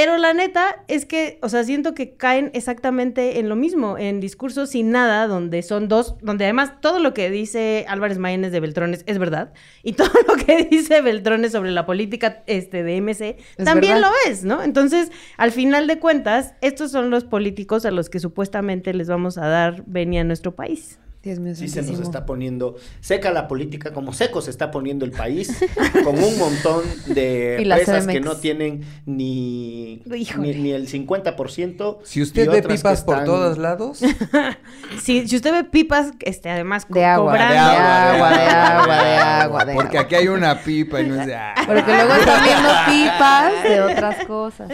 [0.00, 4.18] Pero la neta es que, o sea, siento que caen exactamente en lo mismo, en
[4.18, 8.60] discursos sin nada, donde son dos, donde además todo lo que dice Álvarez Maínez de
[8.60, 13.36] Beltrones es verdad, y todo lo que dice Beltrones sobre la política este, de MC
[13.58, 14.10] Es también verdad.
[14.24, 14.62] lo es, ¿no?
[14.62, 19.36] Entonces, al final de cuentas, estos son los políticos a los que supuestamente les vamos
[19.36, 20.98] a dar venia a nuestro país.
[21.22, 25.04] Dios mío, Sí se nos está poniendo seca la política, como seco se está poniendo
[25.04, 25.54] el país,
[26.04, 30.02] con un montón de Y la presas que no tienen ni,
[30.38, 31.98] ni, ni el 50%.
[32.04, 34.00] Si usted ve pipas por todos lados,
[35.02, 39.16] Si, si usted ve pipas, este, además co- De agua, de agua, de agua, de
[39.16, 40.06] agua, de porque agua.
[40.06, 41.36] aquí hay una pipa y no es de...
[41.66, 44.70] Porque luego están viendo pipas de otras cosas.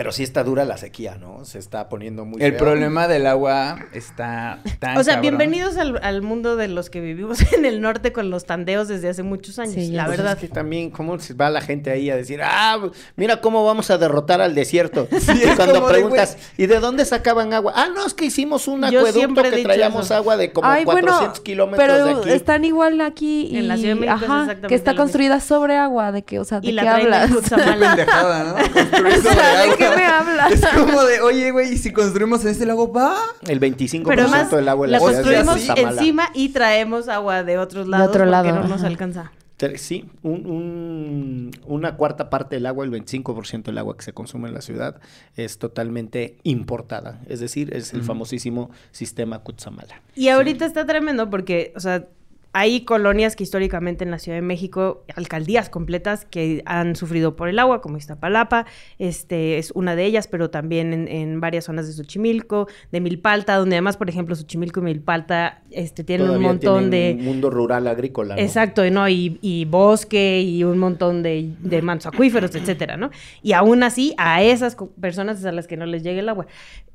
[0.00, 1.44] Pero sí está dura la sequía, ¿no?
[1.44, 2.58] Se está poniendo muy El feo.
[2.60, 5.20] problema del agua está tan O sea, cabrón.
[5.36, 9.10] bienvenidos al, al mundo de los que vivimos en el norte con los tandeos desde
[9.10, 10.32] hace muchos años, Sí, la ya Pues verdad.
[10.36, 12.78] Es que también, ¿cómo se va la gente ahí a decir, ah,
[13.16, 15.06] mira cómo vamos a derrotar al desierto?
[15.12, 17.74] y es cuando como de, preguntas, ¿y de dónde sacaban agua?
[17.76, 20.14] Ah, no, es que hicimos un Yo acueducto que traíamos eso.
[20.14, 22.30] agua de como Ay, 400 bueno, kilómetros pero de aquí.
[22.30, 25.02] están igual aquí y En la Ciudad de México es ajá, exactamente que está mismo.
[25.02, 27.30] construida sobre agua, de que, o sea, ¿de Y la qué de hablas?
[27.30, 28.54] Qué pendejada, ¿no?
[28.72, 29.89] Construir O sobre sea, ¿de agua.
[29.90, 30.52] Qué me hablas?
[30.52, 33.16] Es como de, oye, güey, ¿y si construimos en este lago, va?
[33.46, 34.26] El 25% Pero
[34.56, 37.86] del agua de la la, ciudad es de construimos encima y traemos agua de otros
[37.86, 39.32] De lados otro porque lado, no nos alcanza.
[39.76, 44.48] Sí, un, un- una cuarta parte del agua, el 25% del agua que se consume
[44.48, 45.00] en la ciudad
[45.36, 47.20] es totalmente importada.
[47.28, 50.00] Es decir, es el famosísimo sistema Cutzamala.
[50.14, 52.06] Y ahorita está tremendo porque, o sea,
[52.52, 57.48] hay colonias que históricamente en la Ciudad de México, alcaldías completas que han sufrido por
[57.48, 58.66] el agua, como Iztapalapa,
[58.98, 63.56] este es una de ellas, pero también en, en varias zonas de Xochimilco, de Milpalta,
[63.56, 67.20] donde además, por ejemplo, Xochimilco y Milpalta este, tienen un montón tienen de...
[67.20, 68.34] un mundo rural agrícola.
[68.34, 68.40] ¿no?
[68.40, 69.08] Exacto, ¿no?
[69.08, 73.10] Y, y bosque y un montón de, de mantos acuíferos, etcétera, ¿no?
[73.42, 76.46] Y aún así, a esas personas es a las que no les llegue el agua.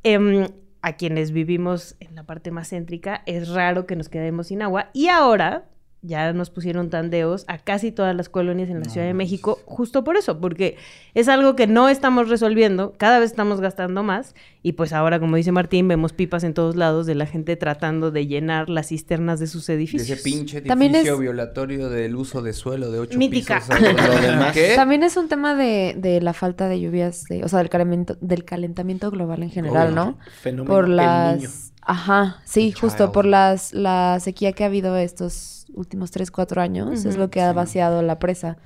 [0.04, 0.48] Em,
[0.86, 4.92] a quienes vivimos en la parte más céntrica, es raro que nos quedemos sin agua.
[4.94, 5.66] Y ahora
[6.06, 10.04] ya nos pusieron tandeos a casi todas las colonias en la Ciudad de México, justo
[10.04, 10.78] por eso, porque
[11.14, 15.36] es algo que no estamos resolviendo, cada vez estamos gastando más, y pues ahora, como
[15.36, 19.40] dice Martín, vemos pipas en todos lados de la gente tratando de llenar las cisternas
[19.40, 20.10] de sus De edificios.
[20.10, 23.60] ese pinche También edificio es- violatorio del uso de suelo de ocho Mítica.
[23.60, 23.80] pisos.
[23.82, 24.54] Lo demás.
[24.54, 24.74] ¿Qué?
[24.76, 28.18] También es un tema de, de la falta de lluvias, de, o sea, del calentamiento,
[28.22, 29.96] del calentamiento global en general, Obvio.
[29.96, 30.18] ¿no?
[30.42, 31.38] Fenómeno Por las...
[31.38, 31.50] Niño.
[31.88, 37.06] Ajá, sí, justo por las la sequía que ha habido estos últimos 3, 4 años,
[37.06, 38.58] es lo que ha vaciado la presa.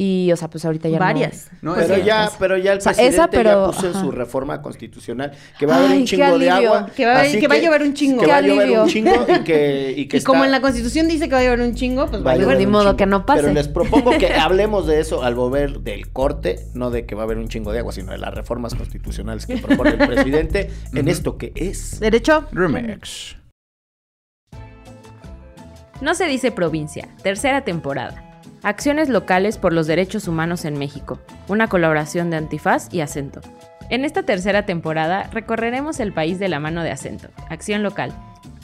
[0.00, 1.50] Y, o sea, pues ahorita ya no- Varias.
[1.60, 3.94] No, Pues pero ya, pero ya el O sea, presidente esa, pero- ya puso en
[3.94, 6.86] su reforma constitucional que va a haber Ay, un chingo de agua.
[6.94, 8.20] Que va a- así que va a llover un chingo.
[8.20, 8.82] Que Qué va a llover alivio.
[8.84, 11.42] un chingo y que, y que Y como en la Constitución dice que va a
[11.42, 12.58] llevar un chingo, pues va a llover.
[12.58, 12.96] ni un modo chingo.
[12.96, 13.40] que no pase.
[13.42, 17.22] Pero les propongo que hablemos de eso al volver del corte, no de que va
[17.22, 20.70] a haber un chingo de agua, sino de las reformas constitucionales que propone el presidente
[20.94, 21.98] en esto que es.
[21.98, 22.46] ¿Derecho?
[22.52, 23.34] Remix.
[26.00, 28.22] No se dice provincia, tercera temporada.
[28.62, 33.40] Acciones locales por los derechos humanos en México, una colaboración de Antifaz y Acento.
[33.90, 38.12] En esta tercera temporada recorreremos el país de la mano de Acento, Acción Local,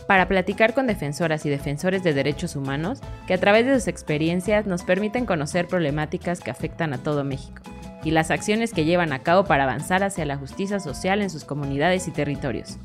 [0.06, 4.66] para platicar con defensoras y defensores de derechos humanos que a través de sus experiencias
[4.66, 7.62] nos permiten conocer problemáticas que afectan a todo México
[8.04, 11.44] y las acciones que llevan a cabo para avanzar hacia la justicia social en sus
[11.44, 12.78] comunidades y territorios.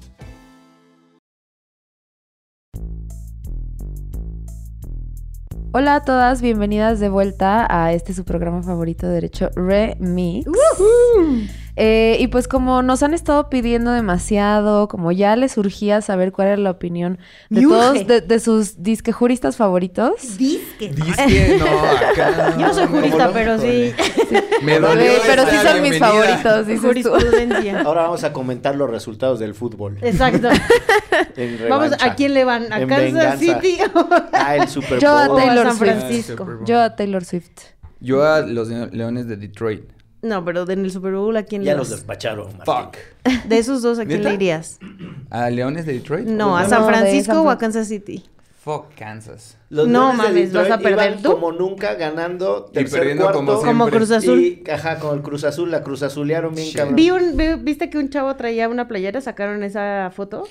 [5.72, 10.48] Hola a todas, bienvenidas de vuelta a este su programa favorito de Derecho Remix.
[11.76, 16.50] Eh, y pues como nos han estado pidiendo demasiado, como ya les surgía saber cuál
[16.50, 20.38] era la opinión de Me todos, de, de sus disque juristas favoritos.
[20.38, 20.90] Disque.
[20.90, 21.66] Dice, no,
[22.12, 22.56] acá.
[22.58, 23.34] Yo no soy jurista, no?
[23.34, 23.94] pero sí.
[24.64, 27.14] Me Eh, dolió pero sí son mis favoritos, dices tú.
[27.86, 29.98] Ahora vamos a comentar los resultados del fútbol.
[30.02, 30.50] Exacto.
[31.36, 31.92] en Vamos.
[32.02, 32.72] ¿a quién le van?
[32.74, 33.62] ¿A En Kansas venganza.
[33.62, 33.78] City?
[34.34, 35.38] Ah, el Super Yo a Bowl.
[35.40, 35.90] Taylor San Swift.
[35.92, 36.48] Francisco.
[36.66, 37.50] Yo a Taylor Swift.
[38.02, 39.84] Yo a los Leones de Detroit.
[40.22, 42.48] No, pero en el Super Bowl, ¿a quién Ya los despacharon.
[42.58, 42.66] Martín.
[42.66, 43.46] Fuck.
[43.46, 44.30] De esos dos, ¿a quién ¿Neta?
[44.30, 44.78] le irías?
[45.30, 46.26] ¿A Leones de Detroit?
[46.28, 48.26] No, ¿a No, San de Francisco San o a Fran- Kansas City?
[48.62, 49.58] Fuck Kansas.
[49.70, 51.32] Los No Leones de mames, vas a Detroit perder iban tú.
[51.32, 53.40] como nunca ganando Y tercer perdiendo cuarto.
[53.40, 53.98] como Como Siempre.
[53.98, 54.40] Cruz Azul.
[54.42, 56.76] Y, ajá, con el Cruz Azul, la Cruz Azulearon bien Shit.
[56.78, 56.96] cabrón.
[56.98, 59.22] Vi un, vi- ¿Viste que un chavo traía una playera?
[59.22, 60.44] Sacaron esa foto.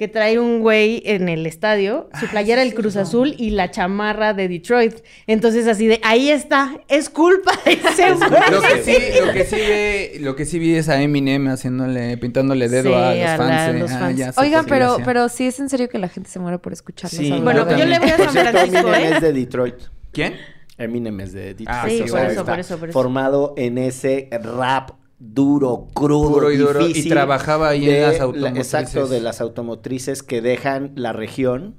[0.00, 4.32] Que trae un güey en el estadio, su playera el Cruz Azul y la chamarra
[4.32, 4.94] de Detroit.
[5.26, 8.30] Entonces, así de, ahí está, es culpa de ese güey.
[8.50, 12.16] Lo que sí, lo que sí ve, lo que sí vi es a Eminem haciéndole,
[12.16, 13.48] pintándole dedo Sí, a los a fans.
[13.50, 13.78] la- eh.
[13.78, 14.38] los Ah, fans.
[14.38, 17.38] Oigan, pero, pero sí es en serio que la gente se muere por escucharlos Sí.
[17.44, 19.16] Bueno, yo yo le voy a San Francisco, Eminem ¿eh?
[19.16, 19.74] es de Detroit.
[20.12, 20.34] ¿Quién?
[20.78, 21.68] Eminem es de Detroit.
[21.70, 22.22] Ah, Sí, sí, por obvio.
[22.22, 22.92] eso, está por eso, por eso.
[22.98, 28.18] Formado en ese rap duro, crudo, Puro y duro, y difícil trabajaba ahí en las
[28.18, 28.74] la- automotrices.
[28.74, 31.74] exacto, de las automotrices que dejan la región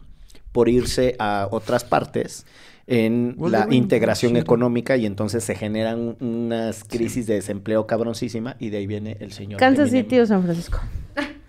[0.51, 2.45] por irse a otras partes
[2.87, 8.69] en Well, la integración económica y entonces se generan unas crisis de desempleo cabroncísima y
[8.69, 9.59] de ahí viene el señor.
[9.59, 9.89] ¿Kansas.
[9.91, 10.79] City o San Francisco?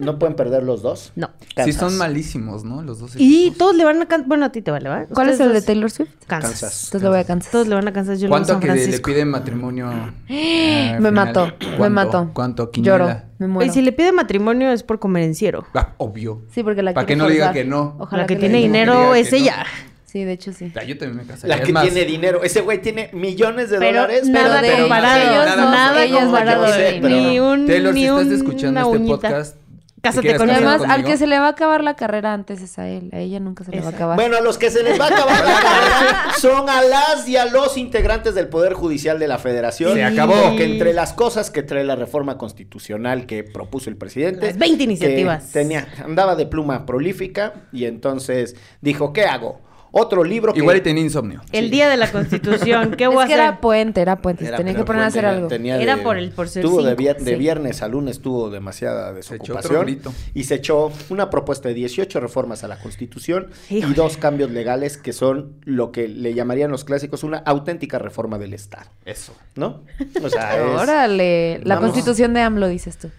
[0.03, 1.12] No pueden perder los dos.
[1.17, 1.31] No.
[1.41, 1.77] Sí Kansas.
[1.77, 2.83] son malísimos, ¿no?
[2.83, 3.59] Los dos Y equipos.
[3.59, 4.29] todos le van a Kansas.
[4.29, 5.07] Bueno, a ti te vale, ¿va?
[5.07, 6.11] ¿Cuál es el de Taylor Swift?
[6.27, 6.51] Kansas.
[6.61, 6.85] Kansas.
[6.87, 7.53] Entonces le voy a Kansas.
[7.53, 9.91] Todos le van a Kansas, yo le voy a ¿Cuánto que le piden matrimonio?
[10.29, 12.31] Me mató, me mató.
[12.35, 12.71] ¿Cuánto?
[12.73, 13.25] Lloro, ¿Quiniela?
[13.38, 13.73] me Y muero.
[13.73, 15.65] si le pide matrimonio es por convenenciero.
[15.75, 16.43] Ah, obvio.
[16.53, 17.97] Sí, porque la Para quiere que no diga que no.
[17.99, 19.37] Ojalá la que, tiene dinero que es no.
[19.38, 19.67] ella.
[20.05, 20.71] Sí, de hecho sí.
[20.79, 21.57] Ah, yo también me casaría.
[21.57, 22.43] La Es que más, tiene dinero.
[22.43, 24.29] Ese güey tiene millones de Pero dólares.
[24.29, 25.21] nada pero comparado.
[25.23, 26.67] ellos nada nada ellos comparado.
[27.09, 29.15] ni un Taylor, ni si estás escuchando una este uñita.
[29.29, 29.57] podcast,
[30.03, 32.61] Cásate ¿te quieres con además, al que se le va a acabar la carrera antes
[32.61, 33.11] es a él.
[33.12, 34.17] A ella nunca se le va a acabar.
[34.17, 37.37] Bueno, a los que se les va a acabar la carrera son a las y
[37.37, 39.95] a los integrantes del Poder Judicial de la Federación.
[39.95, 40.35] Se acabó.
[40.43, 44.47] Porque entre las cosas que trae la reforma constitucional que propuso el presidente.
[44.47, 45.53] Las 20 que iniciativas.
[45.53, 49.61] Tenía, andaba de pluma prolífica y entonces dijo, ¿qué hago?
[49.94, 50.61] Otro libro que...
[50.61, 51.42] Igual y tenía insomnio.
[51.52, 51.70] El Sí.
[51.70, 53.44] día de la Constitución, ¿qué voy a es que hacer?
[53.46, 54.46] era puente, era puente.
[54.46, 55.48] Era- Tenía que poner a hacer algo.
[55.48, 56.94] tenía Era de- por el- por ser tuvo de,
[57.37, 60.00] viernes a lunes tuvo demasiada desocupación
[60.33, 63.92] y se echó una propuesta de 18 reformas a la Constitución Híjole.
[63.92, 68.38] y dos cambios legales que son lo que le llamarían los clásicos una auténtica reforma
[68.38, 69.37] del Estado, Eso.
[69.57, 69.83] ¿no?
[70.22, 71.61] O sea, es- Órale.
[71.64, 71.90] La Vamos.
[71.90, 73.11] constitución de AMLO, dices tú.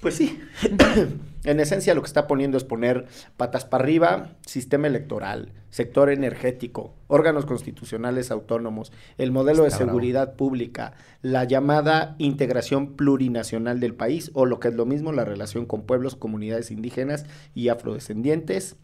[0.00, 0.38] pues sí.
[1.48, 3.06] En esencia lo que está poniendo es poner
[3.36, 9.84] patas para arriba, sistema electoral, sector energético, órganos constitucionales autónomos, el modelo de bravo.
[9.84, 15.24] seguridad pública, la llamada integración plurinacional del país o lo que es lo mismo, la
[15.24, 18.76] relación con pueblos, comunidades indígenas y afrodescendientes.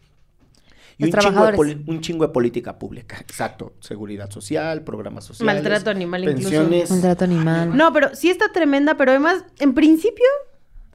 [0.97, 1.57] Y un chingo, de trabajadores.
[1.57, 3.73] poli- un chingo de política pública, exacto.
[3.81, 5.53] Seguridad social, programas sociales.
[5.53, 6.49] Maltrato animal incluso.
[6.49, 6.89] pensiones.
[6.89, 7.75] Un trato animal.
[7.77, 10.25] No, pero sí está tremenda, pero además, en principio,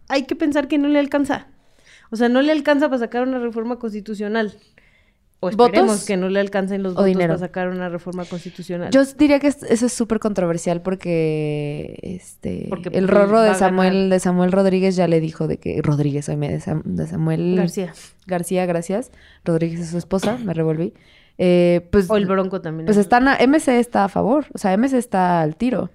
[0.09, 1.49] hay que pensar que no le alcanza.
[2.11, 4.55] O sea, no le alcanza para sacar una reforma constitucional.
[5.43, 6.05] O esperemos ¿Votos?
[6.05, 7.29] que no le alcancen los ¿O votos dinero?
[7.35, 8.91] para sacar una reforma constitucional.
[8.91, 13.55] Yo diría que es- eso es súper controversial porque este Porque, el pues, rorro de
[13.55, 17.07] Samuel de Samuel Rodríguez ya le dijo de que Rodríguez hoy me de, Sam- de
[17.07, 17.93] Samuel García.
[18.27, 19.13] García, gracias.
[19.45, 20.93] Rodríguez es su esposa, me revolví.
[21.39, 22.85] Eh, pues O el Bronco también.
[22.85, 25.91] pues están a- MC está a favor, o sea, MC está al tiro.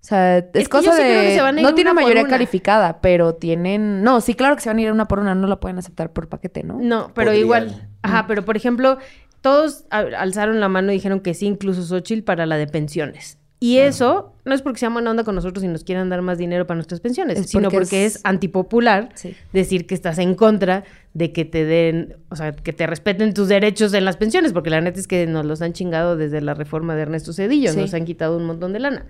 [0.00, 2.22] O sea, es, que cosa sí que de se van a ir no tiene mayoría
[2.22, 2.30] una.
[2.30, 5.46] calificada, pero tienen no, sí, claro que se van a ir una por una, no
[5.48, 6.78] la pueden aceptar por paquete, ¿no?
[6.80, 7.44] No, pero Podrían.
[7.44, 7.88] igual.
[8.02, 8.98] Ajá, pero por ejemplo,
[9.40, 13.38] todos alzaron la mano y dijeron que sí, incluso Xochitl, para la de pensiones.
[13.60, 16.38] Y eso no es porque sea buena onda con nosotros y nos quieran dar más
[16.38, 19.34] dinero para nuestras pensiones, Es sino porque porque es- es, antipopular Sí.
[19.52, 23.48] decir que estás en contra de que te den, o sea, que te respeten tus
[23.48, 26.54] derechos en las pensiones, porque la neta es que nos los han chingado desde la
[26.54, 27.80] reforma de Ernesto Cedillo, Sí.
[27.80, 29.06] nos han quitado un montón de lana.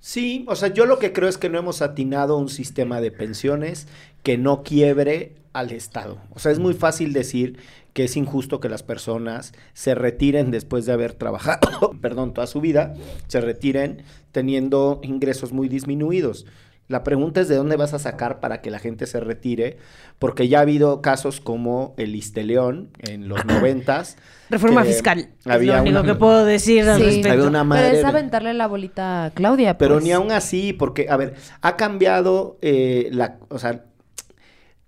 [0.00, 3.10] Sí, o sea, yo lo que creo es que no hemos atinado un sistema de
[3.10, 3.88] pensiones
[4.22, 6.18] que no quiebre al Estado.
[6.30, 7.58] O sea, es muy fácil decir
[7.92, 12.60] que es injusto que las personas se retiren después de haber trabajado, perdón, toda su
[12.60, 12.94] vida,
[13.26, 16.44] se retiren teniendo ingresos muy disminuidos.
[16.88, 19.78] La pregunta es de dónde vas a sacar para que la gente se retire,
[20.20, 24.16] porque ya ha habido casos como el Isteleón en los noventas.
[24.50, 25.28] Reforma que fiscal.
[25.44, 27.04] había es lo único una- que puedo decir al Sí.
[27.06, 27.32] respecto.
[27.32, 30.04] Había una madre Pero es aventarle la bolita a Claudia, pero pues.
[30.04, 33.82] ni aún así, porque, a ver, ha cambiado eh, la, o sea,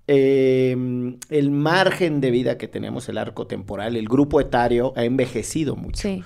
[0.07, 0.77] eh,
[1.29, 6.03] el margen de vida que tenemos, el arco temporal, el grupo etario ha envejecido mucho.
[6.09, 6.23] Sí.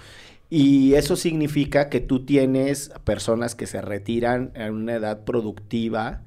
[0.54, 6.24] Y eso significa que tú tienes personas que se retiran a una edad productiva,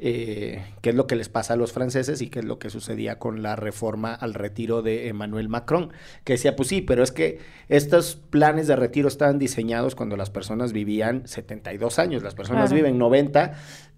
[0.00, 2.68] eh, que es lo que les pasa a los franceses y que es lo que
[2.68, 5.92] sucedía con la reforma al retiro de Emmanuel Macron,
[6.24, 10.30] que decía, pues sí, pero es que estos planes de retiro estaban diseñados cuando las
[10.30, 12.74] personas vivían 72 años, las personas Claro.
[12.74, 13.52] viven 90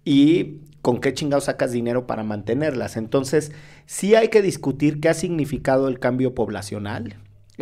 [0.05, 2.95] y con qué chingados sacas dinero para mantenerlas.
[2.95, 3.51] Entonces,
[3.87, 7.15] sí hay que discutir qué ha significado el cambio poblacional,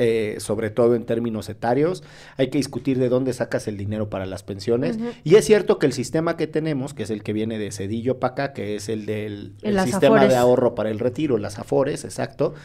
[0.03, 2.03] eh, sobre todo en términos etarios.
[2.37, 4.97] Hay que discutir de dónde sacas el dinero para las pensiones.
[5.23, 8.19] Y es cierto que el sistema que tenemos, que es el que viene de Cedillo
[8.19, 10.29] para acá, que es el del el sistema Afores.
[10.29, 12.55] de ahorro para el retiro, las AFORES, exacto.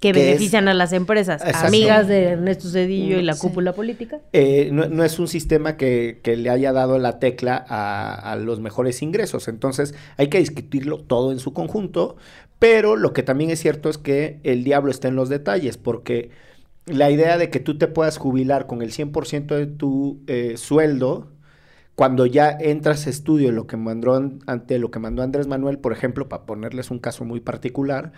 [0.00, 1.68] que que es- benefician a las empresas, Exacto.
[1.68, 3.40] amigas de Ernesto Cedillo y la Sí.
[3.40, 4.20] cúpula política.
[4.34, 8.36] eh, no, no es un sistema que, que le haya dado la tecla a, a
[8.36, 9.48] los mejores ingresos.
[9.48, 12.16] Entonces hay que discutirlo todo en su conjunto,
[12.64, 16.30] pero lo que también es cierto es que el diablo está en los detalles, porque
[16.86, 21.30] la idea de que tú te puedas jubilar con el 100% de tu eh, sueldo,
[21.94, 25.78] cuando ya entras a estudio lo que mandó an- ante lo que mandó Andrés Manuel,
[25.78, 28.12] por ejemplo, para ponerles un caso muy particular,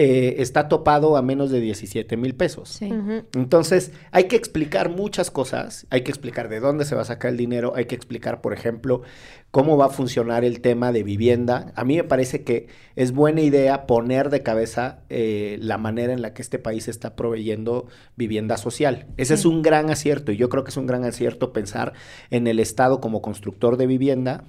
[0.00, 2.68] eh, está topado a menos de 17 mil pesos.
[2.68, 2.88] Sí.
[3.34, 7.32] Entonces, hay que explicar muchas cosas, hay que explicar de dónde se va a sacar
[7.32, 9.02] el dinero, hay que explicar, por ejemplo,
[9.50, 11.72] cómo va a funcionar el tema de vivienda.
[11.74, 16.22] A mí me parece que es buena idea poner de cabeza eh, la manera en
[16.22, 19.08] la que este país está proveyendo vivienda social.
[19.16, 21.94] Ese es un gran acierto y yo creo que es un gran acierto pensar
[22.30, 24.44] en el Estado como constructor de vivienda,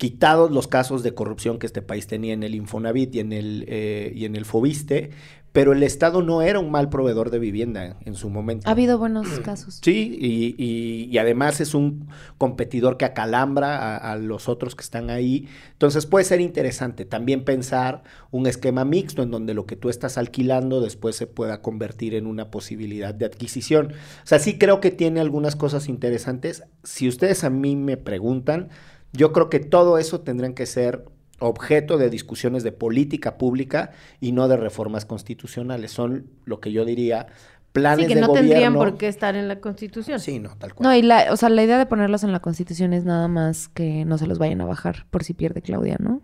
[0.00, 3.66] quitados los casos de corrupción que este país tenía en el Infonavit y en el,
[3.68, 5.10] eh, y en el Fobiste,
[5.52, 8.66] pero el Estado no era un mal proveedor de vivienda en su momento.
[8.68, 9.80] Ha habido buenos casos.
[9.82, 12.06] Sí, y, y- y además es un
[12.38, 15.48] competidor que acalambra a, a los otros que están ahí.
[15.72, 20.16] Entonces puede ser interesante también pensar un esquema mixto en donde lo que tú estás
[20.18, 23.88] alquilando después se pueda convertir en una posibilidad de adquisición.
[24.22, 26.62] O sea, sí creo que tiene algunas cosas interesantes.
[26.84, 28.68] Si ustedes a mí me preguntan,
[29.12, 31.04] yo creo que todo eso tendrían que ser
[31.38, 35.90] objeto de discusiones de política pública y no de reformas constitucionales.
[35.90, 37.26] Son lo que yo diría
[37.72, 38.48] planes Sí, que de no gobierno.
[38.50, 40.20] tendrían por qué estar en la Constitución.
[40.20, 40.88] Sí, no, tal cual.
[40.88, 43.68] No, y la, o sea, la idea de ponerlos en la constitución es nada más
[43.68, 46.20] que no se los vayan a bajar por si pierde Claudia, ¿no?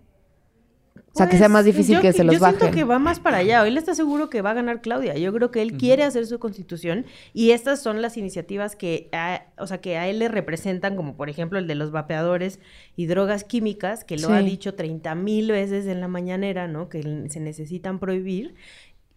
[1.16, 2.58] O sea, que sea más Pues, difícil yo- que se los Yo bajen.
[2.60, 3.66] siento que va más para allá.
[3.66, 5.16] Él está seguro que va a ganar Claudia.
[5.16, 9.44] Yo creo que él quiere hacer su constitución y estas son las iniciativas que, a,
[9.58, 12.60] o sea, que a él le representan, como por ejemplo el de los vapeadores
[12.96, 14.34] y drogas químicas, que lo Sí.
[14.34, 16.88] ha dicho 30 mil veces en la mañanera, ¿no?
[16.90, 18.54] Que se necesitan prohibir.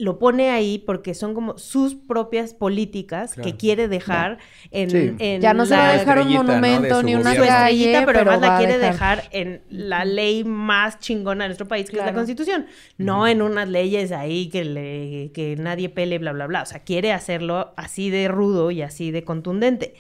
[0.02, 4.38] Lo pone ahí porque son como sus propias políticas que quiere dejar
[4.72, 5.16] en, Sí.
[5.20, 6.42] en Ya no se va a dejar un ¿no?
[6.44, 11.00] monumento ni una su estrellita, pero, además la quiere dejar- dejar en la ley más
[11.00, 12.14] chingona de nuestro país, que es la.
[12.14, 12.66] Constitución,
[12.98, 16.62] no en unas leyes ahí que le que nadie pele, bla, bla, bla.
[16.64, 19.96] O sea, quiere hacerlo así de rudo y así de contundente.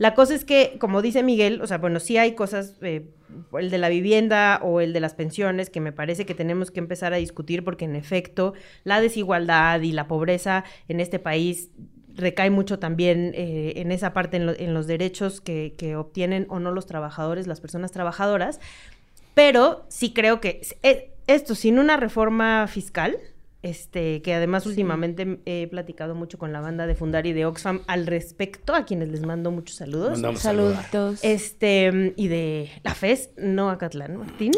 [0.00, 3.04] La cosa es que, como dice Miguel, o sea, bueno, sí hay cosas, eh,
[3.52, 6.80] el de la vivienda o el de las pensiones, que me parece que tenemos que
[6.80, 11.68] empezar a discutir porque en efecto la desigualdad y la pobreza en este país
[12.16, 16.46] recae mucho también eh, en esa parte, en, lo- en los derechos que, que obtienen
[16.48, 18.58] o no los trabajadores, las personas trabajadoras.
[19.34, 23.18] Pero sí creo que eh, esto, sin una reforma fiscal,
[23.62, 27.82] este, que además últimamente he platicado mucho con la banda de Fundar y de Oxfam
[27.86, 30.12] al respecto, a quienes les mando muchos saludos.
[30.12, 30.90] Mandamos saludar.
[30.90, 31.20] Saluditos.
[31.22, 34.52] Este, y de la FES, no Acatlán, Martín.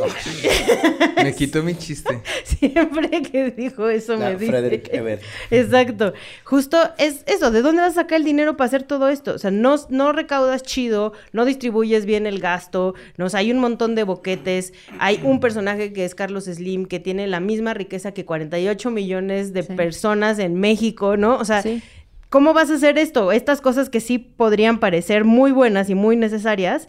[1.23, 2.23] Me quitó mi chiste.
[2.45, 4.47] Siempre que dijo eso La me dice.
[4.47, 5.23] Frederick Ebert.
[5.51, 6.13] Exacto.
[6.45, 9.35] Justo es eso, ¿de dónde vas a sacar el dinero para hacer todo esto?
[9.35, 13.53] O sea, no, no recaudas chido, no distribuyes bien el gasto, no, o sea, hay
[13.53, 17.75] un montón de boquetes, hay un personaje que es Carlos Slim que tiene la misma
[17.75, 19.73] riqueza que 48 millones de Sí.
[19.75, 21.37] personas en México, ¿no?
[21.37, 21.83] O sea, Sí.
[22.31, 23.33] ¿cómo vas a hacer esto?
[23.33, 26.89] Estas cosas que sí podrían parecer muy buenas y muy necesarias.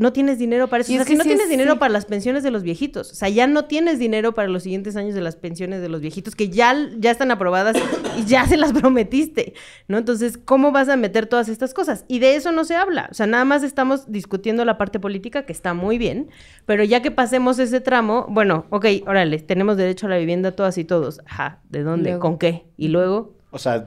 [0.00, 0.90] No tienes dinero para eso.
[0.92, 2.50] Y o sea, es si que no sí tienes es- dinero para las pensiones de
[2.50, 3.12] los viejitos.
[3.12, 6.00] O sea, ya no tienes dinero para los siguientes años de las pensiones de los
[6.00, 7.76] viejitos, que ya, ya están aprobadas
[8.18, 9.52] y ya se las prometiste,
[9.88, 9.98] ¿no?
[9.98, 12.06] Entonces, ¿cómo vas a meter todas estas cosas?
[12.08, 13.08] Y de eso no se habla.
[13.10, 16.30] O sea, nada más estamos discutiendo la parte política, que está muy bien,
[16.64, 20.78] pero ya que pasemos ese tramo, bueno, ok, órale, tenemos derecho a la vivienda todas
[20.78, 21.20] y todos.
[21.26, 22.10] Ajá, ¿de dónde?
[22.10, 22.20] Luego.
[22.22, 22.64] ¿Con qué?
[22.78, 23.86] Y luego, O sea,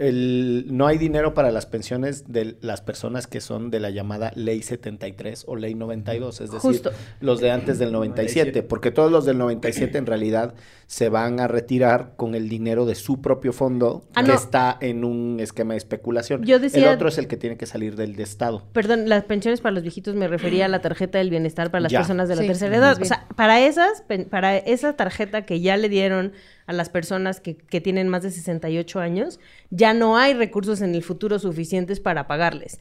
[0.00, 4.32] el, no hay dinero para las pensiones de las personas que son de la llamada
[4.34, 6.90] Ley 73 o Ley 92, es decir, Justo.
[7.20, 10.54] los de antes del 97, porque todos los del 97 en realidad
[10.90, 14.34] se van a retirar con el dinero de su propio fondo Ah, que no.
[14.34, 16.42] está en un esquema de especulación.
[16.42, 18.64] Yo decía- el otro es el que tiene que salir del de Estado.
[18.72, 21.92] Perdón, las pensiones para los viejitos me refería a la tarjeta del bienestar para las
[21.92, 22.00] Ya.
[22.00, 23.00] personas de la Sí, tercera edad.
[23.00, 26.32] O sea, para esas, para esa tarjeta que ya le dieron
[26.66, 29.38] a las personas que, que tienen más de 68 años,
[29.70, 32.80] ya no hay recursos en el futuro suficientes para pagarles.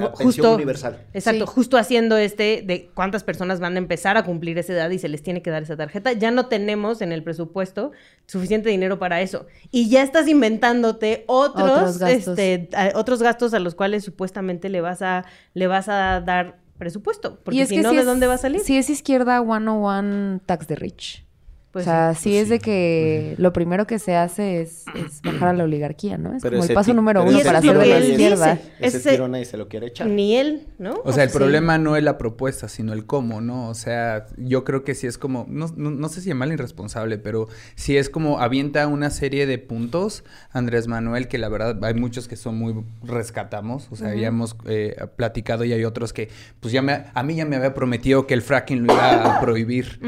[0.00, 1.00] La pensión universal.
[1.12, 1.52] Exacto, Sí.
[1.54, 5.08] justo haciendo este de cuántas personas van a empezar a cumplir esa edad y se
[5.08, 6.12] les tiene que dar esa tarjeta.
[6.12, 7.92] Ya no tenemos en el presupuesto
[8.26, 9.46] suficiente dinero para eso.
[9.70, 12.38] Y ya estás inventándote otros, Otros gastos.
[12.38, 15.24] este, a- otros gastos a los cuales supuestamente le vas a,
[15.54, 17.38] le vas a dar presupuesto.
[17.44, 18.60] Porque si no, ¿de es- dónde va a salir?
[18.62, 21.24] Sí es izquierda 101 tax the rich.
[21.72, 22.24] Pues o sea, sí.
[22.24, 26.18] sí es de que lo primero que se hace es, es bajar a la oligarquía,
[26.18, 26.36] ¿no?
[26.36, 28.58] Es Pero como el paso número uno para ser de la izquierda.
[28.78, 30.06] Ese Ese- tiro nadie se lo quiere echar.
[30.06, 31.00] Ni él, ¿no?
[31.04, 31.36] O sea, el sí.
[31.38, 33.68] problema no es la propuesta, sino el cómo, ¿no?
[33.70, 37.16] O sea, yo creo que sí es como, no, no, no sé si llamarle irresponsable,
[37.16, 41.94] pero sí es como avienta una serie de puntos, Andrés Manuel, que la verdad hay
[41.94, 46.28] muchos que son muy rescatamos, o sea, ya hemos eh, platicado y hay otros que,
[46.60, 49.40] pues ya me, a mí ya me había prometido que el fracking lo iba a
[49.40, 50.00] prohibir.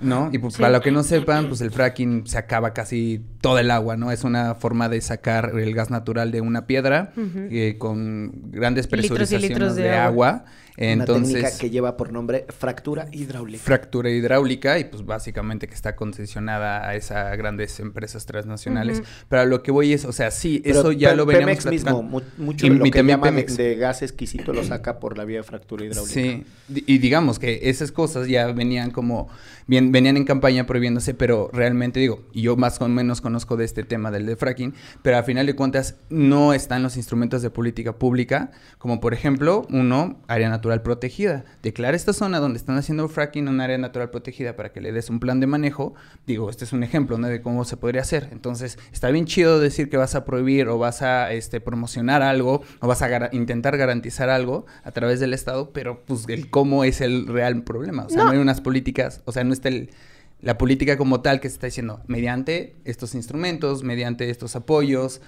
[0.00, 0.30] ¿no?
[0.32, 0.60] Y pues Sí.
[0.62, 4.10] para lo que no sepan, pues el fracking se acaba casi todo el agua, ¿no?
[4.12, 9.04] Es una forma de sacar el gas natural de una piedra eh, con grandes Litros
[9.04, 10.28] y presurizaciones litros de de, agua.
[10.28, 10.44] agua.
[10.78, 13.62] Una técnica Entonces, que lleva por nombre fractura hidráulica.
[13.62, 19.02] fractura hidráulica y pues básicamente que está concesionada a esas grandes empresas transnacionales.
[19.28, 21.66] Pero a lo que voy es, o sea, sí, Pero eso ya lo veníamos Pemex
[21.66, 23.56] mismo, mu- mucho Y- de lo que llaman Pemex.
[23.56, 26.12] de gas exquisito lo saca por la vía de fractura hidráulica.
[26.14, 29.28] Sí, y digamos que esas cosas ya venían como,
[29.66, 33.66] bien, venían en campaña prohibiéndose, pero realmente digo, y yo más o menos conozco de
[33.66, 37.50] este tema del de fracking, pero a final de cuentas no están los instrumentos de
[37.50, 41.44] política pública, como por ejemplo, uno, área natural protegida.
[41.62, 45.10] Declara esta zona donde están haciendo fracking un área natural protegida para que le des
[45.10, 45.94] un plan de manejo.
[46.24, 47.26] Digo, este es un ejemplo, ¿no?
[47.26, 48.28] De cómo se podría hacer.
[48.30, 52.62] Entonces, está bien chido decir que vas a prohibir o vas a este, promocionar algo
[52.80, 57.00] o vas a intentar garantizar algo a través del Estado, pero pues el cómo es
[57.00, 58.04] el real problema.
[58.04, 58.30] O sea, no, No.
[58.30, 59.90] hay unas políticas, o sea, no está el-
[60.40, 65.20] la política como tal que se está diciendo mediante estos instrumentos, mediante estos apoyos.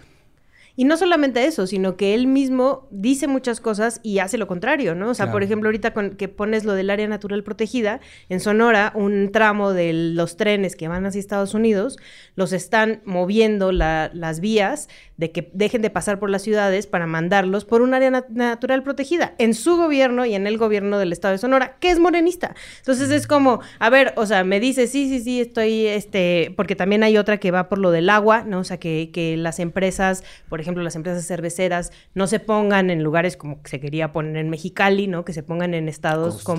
[0.76, 4.94] Y no solamente eso, sino que él mismo dice muchas cosas y hace lo contrario,
[4.96, 5.10] ¿no?
[5.10, 5.36] O sea, Claro.
[5.36, 9.72] por ejemplo, ahorita con, que pones lo del área natural protegida, en Sonora, un tramo
[9.72, 11.96] de los trenes que van hacia Estados Unidos,
[12.34, 17.06] los están moviendo la- las vías de que dejen de pasar por las ciudades para
[17.06, 21.12] mandarlos por un área nat- natural protegida, en su gobierno y en el gobierno del
[21.12, 22.54] estado de Sonora, que es morenista.
[22.78, 26.74] Entonces es como, a ver, o sea, me dice, sí, sí, sí, estoy, este, porque
[26.74, 28.58] también hay otra que va por lo del agua, ¿no?
[28.58, 33.02] O sea, que, que las empresas, por ejemplo, las empresas cerveceras, no se pongan en
[33.02, 35.24] lugares como que se quería poner en Mexicali, ¿no?
[35.24, 36.58] Que se pongan en estados como...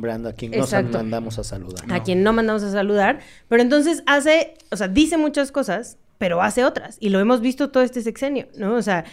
[0.00, 0.98] Brand, a quien Exacto.
[0.98, 1.84] mandamos a saludar.
[1.92, 3.18] a quien no mandamos a saludar,
[3.48, 6.96] pero entonces hace, o sea, dice muchas cosas pero hace otras.
[7.00, 8.74] Y lo hemos visto todo este sexenio, ¿no?
[8.74, 9.04] O sea,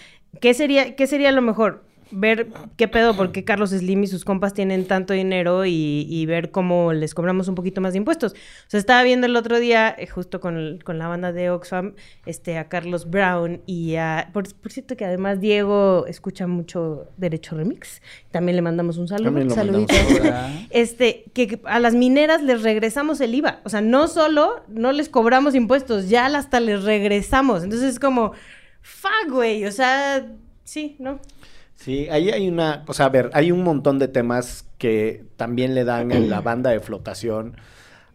[0.42, 1.86] ¿qué sería, qué sería lo mejor?
[2.16, 2.48] Ver
[2.78, 6.94] qué pedo, por qué Carlos Slim y sus compas tienen tanto dinero y, ver cómo
[6.94, 8.34] les cobramos un poquito más de impuestos.
[8.34, 11.94] O sea, estaba viendo el otro día, eh, justo con, la banda de Oxfam,
[12.26, 14.30] este, a Carlos Brown y a...
[14.34, 18.02] Por, cierto que además Diego escucha mucho Derecho Remix.
[18.32, 19.32] También le mandamos un saludo.
[19.32, 19.94] Un saludito.
[20.72, 23.60] este, que a las mineras les regresamos el IVA.
[23.64, 27.64] O sea, no solo no les cobramos impuestos, ya hasta les regresamos.
[27.64, 28.32] Entonces es como...
[28.82, 29.66] Fuck, güey.
[29.66, 30.28] O sea,
[30.64, 31.20] sí, ¿no?
[31.86, 35.76] Sí, ahí hay una, o sea, a ver, hay un montón de temas que también
[35.76, 37.58] le dan en la banda de flotación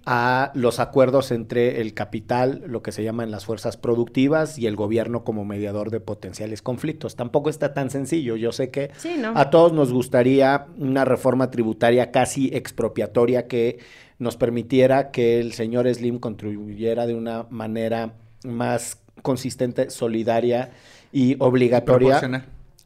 [0.04, 4.74] a los acuerdos entre el capital, lo que se llaman las fuerzas productivas, y el
[4.74, 7.14] gobierno como mediador de potenciales conflictos.
[7.14, 8.34] Tampoco está tan sencillo.
[8.34, 8.90] Yo sé que
[9.36, 13.78] a todos nos gustaría una reforma tributaria casi expropiatoria que
[14.18, 20.72] nos permitiera que el señor Slim contribuyera de una manera más consistente, solidaria
[21.12, 22.20] y obligatoria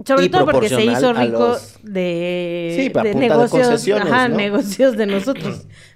[0.05, 5.67] sobre todo porque se hizo rico de, de negocios, de ajá, negocios de nosotros.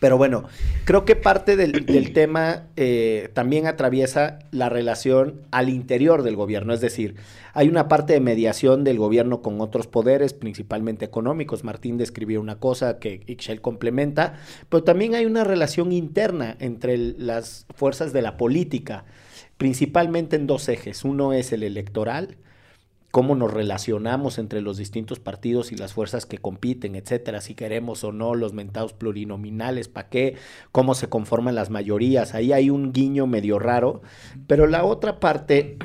[0.00, 0.44] Pero bueno,
[0.86, 6.72] creo que parte del, tema eh, también atraviesa la relación al interior del gobierno.
[6.72, 7.16] Es decir,
[7.52, 11.64] hay una parte de mediación del gobierno con otros poderes, principalmente económicos.
[11.64, 14.40] Martín describió una cosa que Ixchel complementa,
[14.70, 19.04] pero también hay una relación interna entre las fuerzas de la política,
[19.58, 21.04] principalmente en dos ejes.
[21.04, 22.38] Uno es el electoral,
[23.10, 28.04] cómo nos relacionamos entre los distintos partidos y las fuerzas que compiten, etcétera, si queremos
[28.04, 30.36] o no los mentados plurinominales, para qué,
[30.72, 32.34] cómo se conforman las mayorías.
[32.34, 34.02] Ahí hay un guiño medio raro,
[34.46, 35.76] pero la otra parte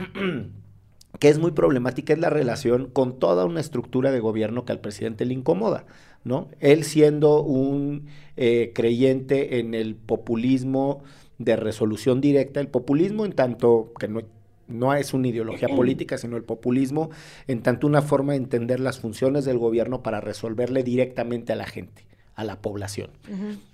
[1.20, 4.80] que es muy problemática es la relación con toda una estructura de gobierno que al
[4.80, 5.86] presidente le incomoda,
[6.24, 6.50] ¿no?
[6.60, 8.08] Él siendo un
[8.38, 11.04] eh, creyente en el populismo
[11.38, 14.22] de resolución directa, el populismo en tanto que no
[14.68, 17.10] no es una ideología política, sino el populismo,
[17.48, 21.66] en tanto una forma de entender las funciones del gobierno para resolverle directamente a la
[21.66, 22.06] gente,
[22.36, 23.10] a la población.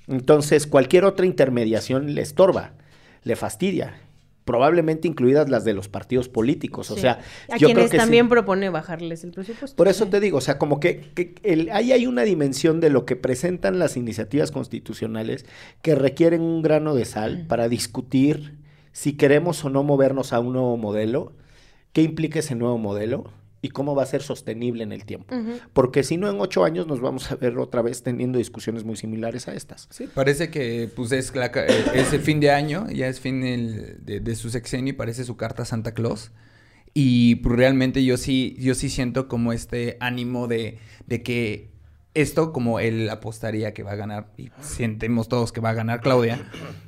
[0.07, 2.73] Entonces, cualquier otra intermediación le estorba,
[3.23, 3.95] le fastidia
[4.45, 6.91] probablemente incluidas las de los partidos políticos.
[6.91, 7.19] O sea,
[7.49, 9.75] a yo quienes también propone bajarles el presupuesto.
[9.75, 11.11] Por eso te digo, o sea, como que,
[11.71, 15.45] ahí hay una dimensión de lo que presentan las iniciativas constitucionales
[15.81, 18.60] que requieren un grano de sal para discutir
[18.91, 21.33] si queremos o no movernos a un nuevo modelo,
[21.93, 23.31] qué implica ese nuevo modelo
[23.61, 25.35] y cómo va a ser sostenible en el tiempo.
[25.73, 28.95] Porque si no, en ocho años nos vamos a ver otra vez teniendo discusiones muy
[28.95, 29.87] similares a estas.
[29.91, 34.49] Sí, parece que pues es, eh, el fin de año, ya es fin de, su
[34.49, 36.31] sexenio y parece su carta Santa Claus.
[36.93, 41.70] Y pues, realmente yo sí, yo sí siento como este ánimo de, de que
[42.13, 46.01] esto, como él apostaría que va a ganar, y sentimos todos que va a ganar
[46.01, 46.45] Claudia,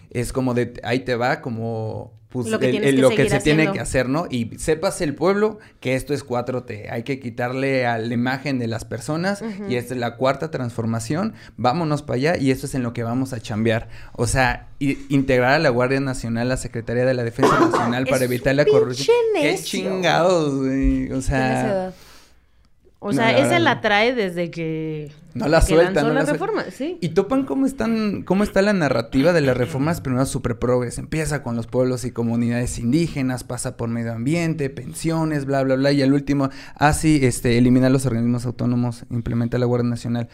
[0.10, 4.26] es como de ahí te va, como pues, lo que, se tiene que hacer, ¿no?
[4.28, 6.92] Y sepas el pueblo que esto es 4T.
[6.92, 11.36] Hay que quitarle a la imagen de las personas y esta es la cuarta transformación.
[11.58, 13.88] Vámonos para allá y esto es en lo que vamos a chambear.
[14.14, 18.56] O sea, integrar a la Guardia Nacional, la Secretaría de la Defensa Nacional para evitar
[18.56, 19.16] la corrupción.
[19.36, 21.12] Qué chingados, güey.
[21.12, 21.94] O sea.
[23.06, 25.12] O sea, esa la trae desde que...
[25.34, 26.98] No la suelta, no la, reforma, sí.
[27.02, 31.00] Y topan cómo están, cómo está la narrativa de las reformas primero super progres.
[31.00, 35.92] Empieza con los pueblos y comunidades indígenas, pasa por medio ambiente, pensiones, bla, bla, bla.
[35.92, 40.30] Y al último, así, ah, este, elimina los organismos autónomos, implementa la Guardia Nacional.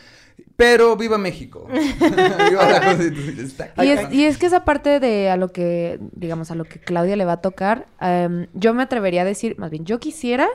[0.55, 1.67] Pero viva México.
[1.71, 3.69] viva la Constitución.
[3.77, 6.77] y, es, y es que esa parte de a lo que, digamos, a lo que
[6.79, 10.47] Claudia le va a tocar, em, yo me atrevería a decir, más bien, yo quisiera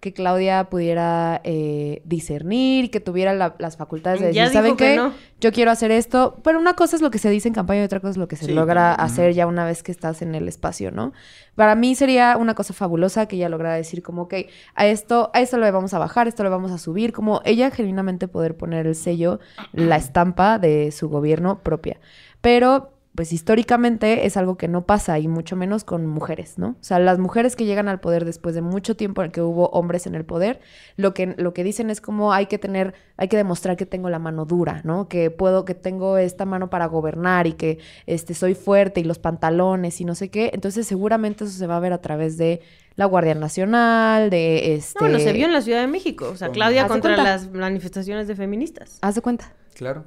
[0.00, 4.98] que Claudia pudiera eh, discernir, que tuviera las facultades de decir, ¿saben qué?
[5.40, 7.84] Yo quiero hacer esto, pero una cosa es lo que se dice en campaña y
[7.84, 10.48] otra cosa es lo que se logra hacer ya una vez que estás en el
[10.48, 11.12] espacio, ¿no?
[11.54, 14.34] Para mí sería una cosa fabulosa que ella lograra decir como, ok,
[14.74, 17.70] a esto, a esto le vamos a bajar, esto le vamos a subir, como ella
[17.70, 19.38] genuinamente poder poner el sello,
[19.72, 22.00] la estampa de su gobierno propia.
[22.40, 26.68] Pero pues históricamente es algo que no pasa y mucho menos con mujeres, ¿no?
[26.68, 29.68] O sea, las mujeres que llegan al poder después de mucho tiempo en que hubo
[29.72, 30.58] hombres en el poder,
[30.96, 34.08] lo que, lo que dicen es como hay que tener, hay que demostrar que tengo
[34.08, 35.06] la mano dura, ¿no?
[35.06, 39.18] Que puedo, que tengo esta mano para gobernar y que este, soy fuerte y los
[39.18, 40.52] pantalones y no sé qué.
[40.54, 42.62] Entonces seguramente eso se va a ver a través de
[42.96, 44.98] la Guardia Nacional, de este...
[44.98, 48.28] No, bueno, se vio en la Ciudad de México, o sea, Claudia contra las manifestaciones
[48.28, 48.96] de feministas.
[49.02, 49.52] Haz de cuenta.
[49.74, 50.06] Claro.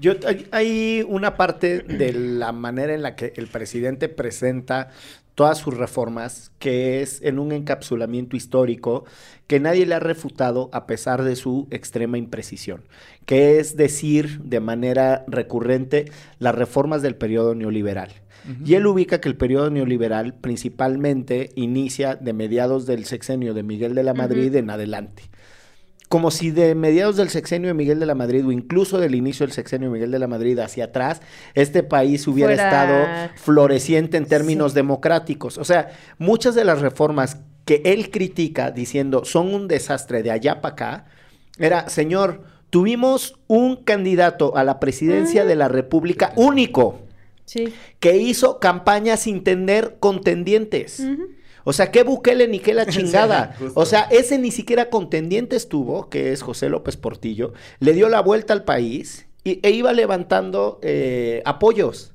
[0.00, 0.12] Yo,
[0.50, 4.90] hay una parte de la manera en la que el presidente presenta
[5.34, 9.04] todas sus reformas, que es en un encapsulamiento histórico
[9.46, 12.82] que nadie le ha refutado a pesar de su extrema imprecisión,
[13.24, 18.10] que es decir de manera recurrente las reformas del periodo neoliberal.
[18.64, 23.94] Y él ubica que el periodo neoliberal principalmente inicia de mediados del sexenio de Miguel
[23.94, 25.24] de la Madrid en adelante
[26.08, 29.46] como si de mediados del sexenio de Miguel de la Madrid o incluso del inicio
[29.46, 31.20] del sexenio de Miguel de la Madrid hacia atrás,
[31.54, 35.58] este país hubiera estado floreciente en términos democráticos.
[35.58, 40.62] O sea, muchas de las reformas que él critica diciendo son un desastre de allá
[40.62, 41.06] para acá,
[41.58, 47.00] era, señor, tuvimos un candidato a la presidencia de la República único.
[47.98, 51.02] Que hizo campaña sin tener contendientes.
[51.68, 53.54] O sea, qué Bukele ni qué la chingada.
[53.74, 58.22] o sea, ese ni siquiera contendiente estuvo, que es José López Portillo, le dio la
[58.22, 62.14] vuelta al país y, e iba levantando eh, apoyos.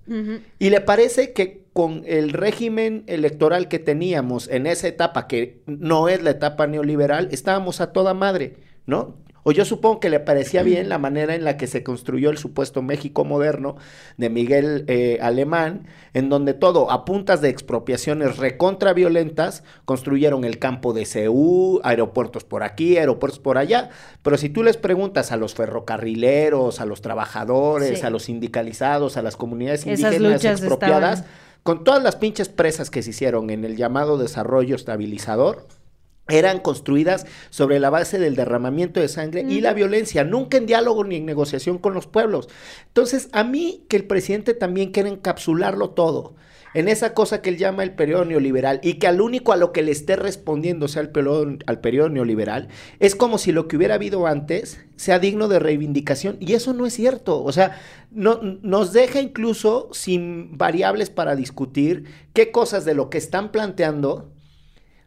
[0.58, 6.10] Y le parece que con el régimen electoral que teníamos en esa etapa, que no
[6.10, 8.56] es la etapa neoliberal, estábamos a toda madre,
[8.88, 9.18] ¿no?
[9.44, 12.38] O yo supongo que le parecía bien la manera en la que se construyó el
[12.38, 13.76] supuesto México moderno
[14.18, 20.60] de Miguel eh, Alemán, en donde todo, a puntas de expropiaciones recontra violentas, construyeron el
[20.60, 23.89] campo de Ceú, aeropuertos por aquí, aeropuertos por allá.
[24.22, 29.22] Pero si tú les preguntas a los ferrocarrileros, a los trabajadores, a los sindicalizados, a
[29.22, 31.26] las comunidades indígenas expropiadas,
[31.64, 35.66] con todas las pinches presas que se hicieron en el llamado desarrollo estabilizador,
[36.30, 41.04] eran construidas sobre la base del derramamiento de sangre y la violencia, nunca en diálogo
[41.04, 42.48] ni en negociación con los pueblos.
[42.88, 46.36] Entonces, a mí que el presidente también quiere encapsularlo todo
[46.74, 49.72] en esa cosa que él llama el periodo neoliberal y que al único a lo
[49.72, 52.70] que le esté respondiendo sea el periodo, al periodo neoliberal,
[53.00, 56.86] es como si lo que hubiera habido antes sea digno de reivindicación y eso no
[56.86, 57.44] es cierto.
[57.44, 57.80] O sea,
[58.12, 64.33] no, nos deja incluso sin variables para discutir qué cosas de lo que están planteando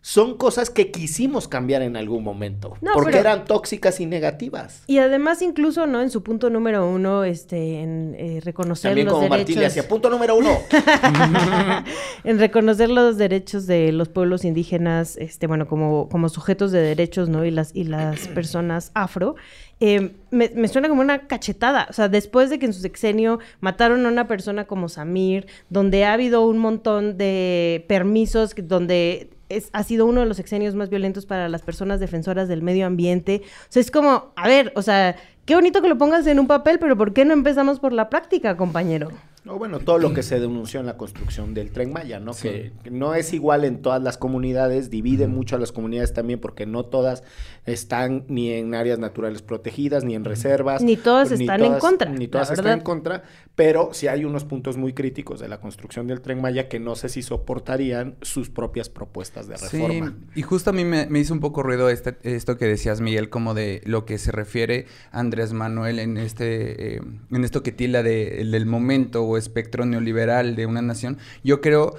[0.07, 4.85] son cosas que quisimos cambiar en algún momento, porque eran tóxicas y negativas.
[4.87, 6.01] Y además incluso, ¿no?
[6.01, 10.09] En su punto número uno, este, en eh, reconocer También como Martín le hacía, punto
[10.09, 10.51] número uno.
[12.23, 17.29] en reconocer los derechos de los pueblos indígenas, este, bueno, como, como sujetos de derechos,
[17.29, 17.45] ¿no?
[17.45, 19.35] Y las, y las personas afro.
[19.81, 21.89] Eh, me, me, suena como una cachetada.
[21.91, 26.05] O sea, después de que en su sexenio mataron a una persona como Samir, donde
[26.05, 30.91] ha habido un montón de permisos, donde es, ha sido uno de los sexenios más
[30.91, 33.43] violentos para las personas defensoras del medio ambiente.
[33.45, 36.47] O sea, es como, a ver, o sea, qué bonito que lo pongas en un
[36.47, 39.11] papel, pero ¿por qué no empezamos por la práctica, compañero?
[39.47, 42.33] No, bueno, todo lo que se denunció en la construcción del tren Maya, ¿no?
[42.35, 46.67] Que, no es igual en todas las comunidades, divide mucho a las comunidades también porque
[46.67, 47.23] no todas
[47.65, 50.83] están ni en áreas naturales protegidas, ni en reservas.
[50.83, 52.11] Ni todas están en contra.
[52.11, 53.23] Ni todas están en contra,
[53.55, 56.97] pero sí hay unos puntos muy críticos de la construcción del tren Maya que no
[56.97, 60.09] sé si soportarían sus propias propuestas de reforma.
[60.09, 63.31] Sí, y justo a mí me, hizo un poco ruido este, esto que decías, Miguel,
[63.31, 68.03] como de lo que se refiere Andrés Manuel en este, eh, en esto que tila
[68.03, 71.97] de, del momento o espectro neoliberal de una nación, yo creo,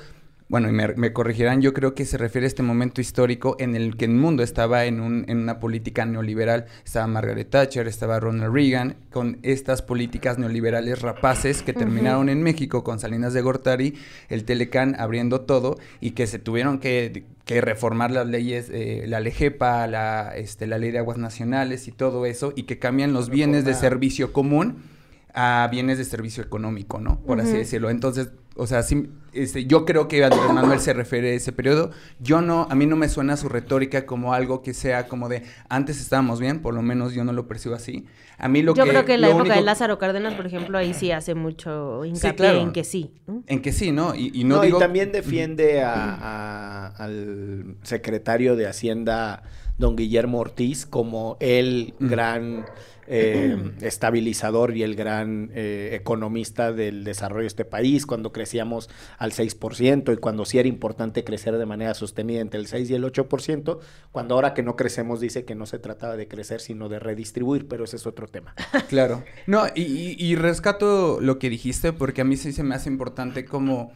[0.49, 3.97] bueno, y me, corregirán, yo creo que se refiere a este momento histórico en el
[3.97, 6.67] que el mundo estaba en, un, en una política neoliberal.
[6.85, 12.85] Estaba Margaret Thatcher, estaba Ronald Reagan, con estas políticas neoliberales rapaces que terminaron en México
[12.85, 13.95] con Salinas de Gortari,
[14.29, 19.85] el Telecán abriendo todo y que se tuvieron que reformar las leyes, eh, la LEGEPA,
[19.87, 23.65] la, este, la ley de aguas nacionales y todo eso, y que cambian los bienes
[23.65, 24.96] de servicio común
[25.39, 27.19] a bienes de servicio económico, ¿no?
[27.19, 27.91] Por así decirlo.
[27.91, 31.91] Entonces, o sea, sí, este, yo creo que Andrés Manuel se refiere a ese periodo.
[32.19, 35.43] Yo no, a mí no me suena su retórica como algo que sea como de
[35.69, 38.07] antes estábamos bien, por lo menos yo no lo percibo así.
[38.39, 38.87] A mí lo yo que.
[38.87, 42.03] Yo creo que en la época de Lázaro Cárdenas, por ejemplo, ahí sí hace mucho
[42.03, 43.13] hincapié en que sí.
[43.45, 44.15] En que sí, ¿no?
[44.15, 49.43] Y, no, y también defiende a, al secretario de Hacienda,
[49.77, 52.65] don Guillermo Ortiz, como el gran
[53.07, 59.31] eh, estabilizador y el gran eh, economista del desarrollo de este país, cuando crecíamos al
[59.31, 63.03] 6% y cuando sí era importante crecer de manera sostenida entre el 6 y el
[63.03, 63.79] 8%,
[64.11, 67.67] cuando ahora que no crecemos dice que no se trataba de crecer, sino de redistribuir,
[67.67, 68.53] pero ese es otro tema.
[68.87, 69.23] Claro.
[69.47, 73.91] No, y, rescato lo que dijiste porque a mí sí se me hace importante como,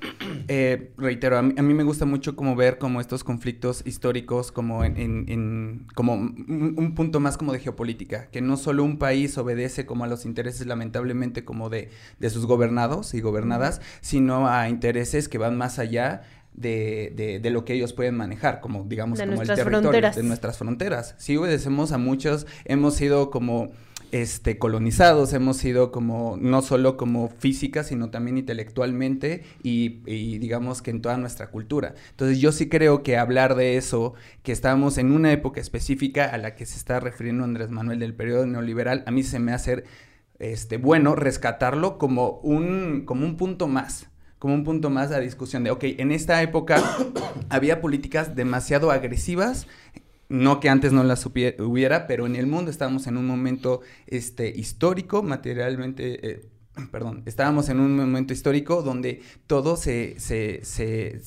[0.48, 5.88] eh, reitero, a mí, me gusta mucho como ver como estos conflictos históricos como en,
[5.94, 10.08] como un punto más como de geopolítica, que no solo un país obedece como a
[10.08, 11.90] los intereses lamentablemente como de,
[12.20, 16.22] de sus gobernados y gobernadas, sino a intereses que van más allá
[16.54, 21.16] de, de, lo que ellos pueden manejar, como digamos como el territorio de nuestras fronteras.
[21.18, 23.72] Sí obedecemos a muchos, hemos sido como
[24.12, 30.02] este, colonizados, hemos sido como, no solo como física, sino también intelectualmente y,
[30.40, 31.96] digamos que en toda nuestra cultura.
[32.12, 36.38] Entonces yo sí creo que hablar de eso, que estamos en una época específica a
[36.38, 39.84] la que se está refiriendo Andrés Manuel del periodo neoliberal, a mí se me hace
[40.40, 44.08] este, bueno rescatarlo como un, como un punto más
[44.42, 46.82] como un punto más a discusión de, ok, en esta época
[47.50, 49.68] había políticas demasiado agresivas
[50.32, 54.48] no que antes no las hubiera, pero en el mundo estábamos en un momento este,
[54.48, 56.50] histórico, materialmente, eh,
[56.92, 61.22] perdón, estábamos en un momento histórico donde todo se, se, se,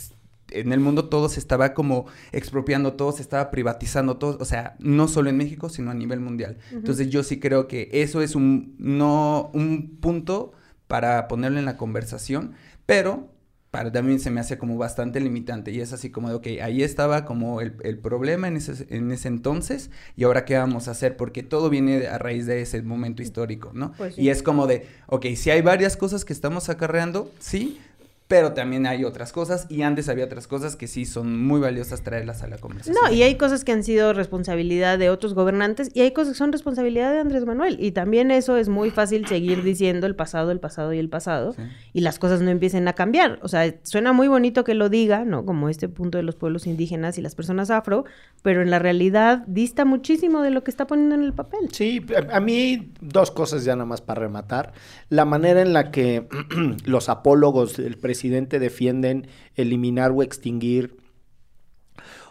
[0.52, 4.74] en el mundo todo se estaba como expropiando, todo se estaba privatizando, todo, o sea,
[4.78, 6.56] no solo en México, sino a nivel mundial.
[6.72, 10.52] Entonces yo sí creo que eso es un, no, un punto
[10.86, 12.54] para ponerlo en la conversación,
[12.86, 13.33] pero
[13.74, 16.84] para también se me hace como bastante limitante y es así como de, ok, ahí
[16.84, 21.16] estaba como el, problema en ese, en ese entonces y ahora qué vamos a hacer
[21.16, 23.90] porque todo viene a raíz de ese momento histórico, ¿no?
[23.98, 27.80] Pues y es como de, ok, si hay varias cosas que estamos acarreando, sí,
[28.26, 32.02] pero también hay otras cosas y antes había otras cosas que sí son muy valiosas
[32.02, 32.96] traerlas a la conversación.
[33.02, 36.38] No, y hay cosas que han sido responsabilidad de otros gobernantes y hay cosas que
[36.38, 40.50] son responsabilidad de Andrés Manuel y también eso es muy fácil seguir diciendo el pasado,
[40.52, 41.54] el pasado y el pasado
[41.92, 43.38] y las cosas no empiecen a cambiar.
[43.42, 45.44] O sea, suena muy bonito que lo diga, ¿no?
[45.44, 48.04] Como este punto de los pueblos indígenas y las personas afro,
[48.42, 51.68] pero en la realidad dista muchísimo de lo que está poniendo en el papel.
[51.72, 54.72] Sí, a, mí dos cosas ya nada más para rematar.
[55.10, 56.26] La manera en la que
[56.86, 60.98] los apólogos del presidente presidente defienden eliminar o extinguir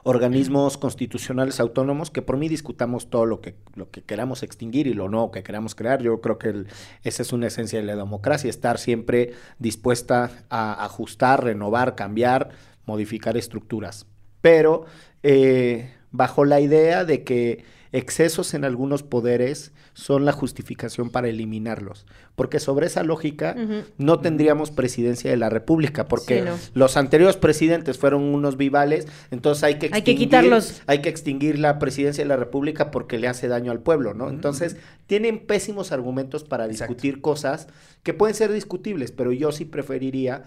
[0.03, 4.93] organismos constitucionales autónomos, que por mí discutamos todo lo que, lo que queramos extinguir y
[4.93, 6.01] lo no que queramos crear.
[6.01, 6.63] Yo creo que
[7.03, 12.51] esa es una esencia de la democracia, estar siempre dispuesta a ajustar, renovar, cambiar,
[12.85, 14.05] modificar estructuras.
[14.39, 14.85] Pero
[15.21, 22.05] eh, bajo la idea de que excesos en algunos poderes son la justificación para eliminarlos.
[22.35, 23.55] Porque sobre esa lógica
[23.97, 29.75] no tendríamos presidencia de la República, porque los anteriores presidentes fueron unos vivales, entonces hay
[29.75, 30.81] que extinguir, hay que quitarlos.
[30.87, 34.29] Hay que extinguir la presidencia de la República porque le hace daño al pueblo, ¿no?
[34.29, 34.75] Entonces,
[35.05, 37.67] tienen pésimos argumentos para discutir cosas
[38.01, 40.43] que pueden ser discutibles, pero yo sí preferiría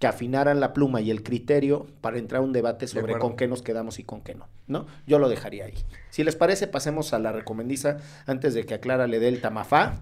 [0.00, 3.46] que afinaran la pluma y el criterio para entrar a un debate sobre con qué
[3.46, 4.86] nos quedamos y con qué no, ¿no?
[5.06, 5.74] Yo lo dejaría ahí.
[6.08, 10.00] Si les parece, pasemos a la recomendiza antes de que Aclara le dé el tamafá.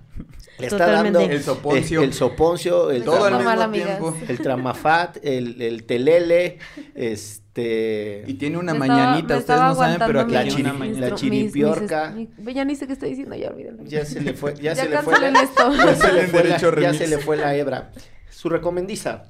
[0.61, 4.17] Le está dando el soponcio, el, soponcio, el, todo al mismo tiempo.
[4.29, 6.59] el tramafat, el, el telele,
[6.95, 11.09] este y tiene una mañanita, ustedes no saben, pero aquí la, tiene una mañanita.
[11.09, 12.15] la chiripiorca.
[12.55, 13.83] ya ni sé qué estoy diciendo, ya olvídalo.
[13.83, 16.95] Ya se le fue, ya, se le fue la, ya se le fue la, ya
[16.95, 17.91] se le fue la hebra.
[18.31, 19.25] Su recomendiza.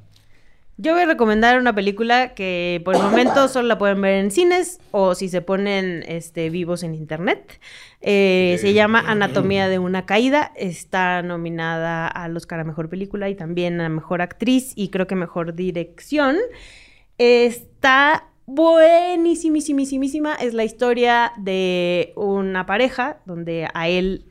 [0.81, 4.31] Yo voy a recomendar una película que por el momento solo la pueden ver en
[4.31, 7.59] cines o si se ponen este, vivos en internet.
[8.01, 10.53] Eh, se llama Anatomía de una caída.
[10.55, 15.17] Está nominada al Oscar a Mejor Película y también a Mejor Actriz y creo que
[15.17, 16.37] Mejor Dirección.
[17.19, 20.37] Está buenísimísimísima.
[20.37, 24.27] Es la historia de una pareja donde a él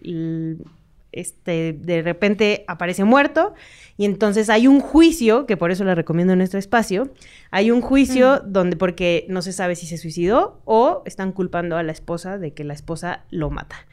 [1.19, 3.53] este, de repente aparece muerto
[3.97, 7.09] y entonces hay un juicio, que por eso le recomiendo en este espacio,
[7.51, 11.83] hay un juicio donde porque no se sabe si se suicidó o están culpando a
[11.83, 13.87] la esposa de que la esposa lo mata.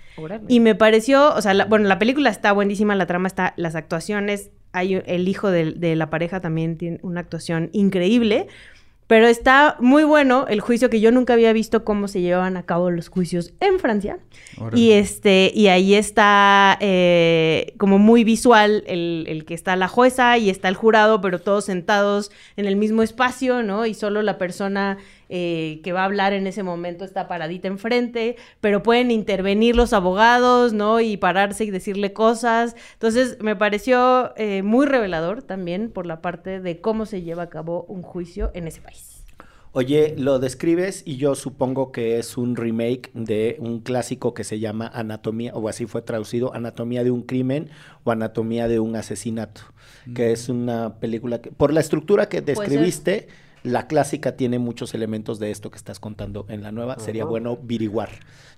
[0.49, 4.51] Y me pareció, o sea, bueno, la película está buenísima, la trama está, las actuaciones,
[4.73, 8.47] hay el hijo de, de la pareja también tiene una actuación increíble.
[9.07, 12.63] Pero está muy bueno el juicio que yo nunca había visto cómo se llevaban a
[12.63, 14.19] cabo los juicios en Francia.
[14.75, 20.39] Y este, y ahí está eh, como muy visual el, el, que está la jueza
[20.39, 23.85] y está el jurado, pero todos sentados en el mismo espacio, ¿no?
[23.85, 24.97] Y solo la persona
[25.29, 29.93] eh, que va a hablar en ese momento está paradita enfrente, pero pueden intervenir los
[29.93, 31.01] abogados, ¿no?
[31.01, 32.77] Y pararse y decirle cosas.
[32.95, 37.51] Entonces, me pareció eh, muy revelador también por la parte de cómo se lleva a
[37.51, 39.15] cabo un juicio en ese país.
[39.77, 44.61] Oye, lo describes y yo supongo que es un remake de un clásico que se
[44.61, 47.71] llama Anatomía, o así fue traducido, Anatomía de un crimen
[48.05, 49.63] o Anatomía de un asesinato,
[50.15, 50.33] que mm.
[50.33, 53.27] es una película que, por la estructura que describiste,
[53.65, 56.45] la clásica tiene muchos elementos de esto que estás contando.
[56.49, 58.11] En la nueva sería bueno viriguar.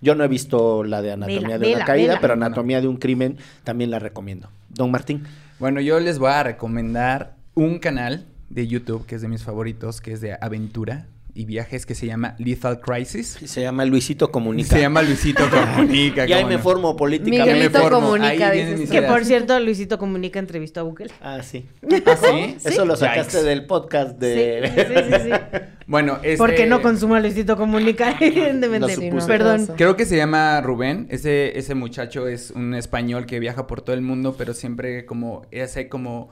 [0.03, 3.39] Yo no he visto la de Anatomía de una caída, pero Anatomía de un crimen
[3.63, 4.51] también la recomiendo.
[4.69, 5.25] Don Martín.
[5.61, 10.01] Bueno, yo les voy a recomendar un canal de YouTube que es de mis favoritos,
[10.01, 13.39] que es de aventura y viajes que se llama Lethal Crisis.
[13.45, 14.70] Se llama Luisito Comunica.
[14.70, 16.24] Se llama Luisito Comunica.
[16.24, 17.55] ya me formo políticamente.
[17.55, 18.53] Miguelito Comunica.
[18.53, 21.12] que por cierto, Luisito Comunica entrevistó a Bukele.
[21.20, 21.66] Ah, sí.
[22.07, 22.57] ¿Ah, sí?
[22.64, 24.72] Eso lo sacaste del podcast de...
[24.74, 25.61] Sí, sí, sí.
[25.87, 26.39] Bueno, este...
[26.39, 28.95] Porque no consuma Luisito Comunica, evidentemente.
[28.95, 29.26] Supuse.
[29.26, 29.68] Perdón.
[29.76, 31.07] Creo que se llama Rubén.
[31.11, 35.43] Ese, ese muchacho es un español que viaja por todo el mundo, pero siempre como
[35.62, 36.30] hace como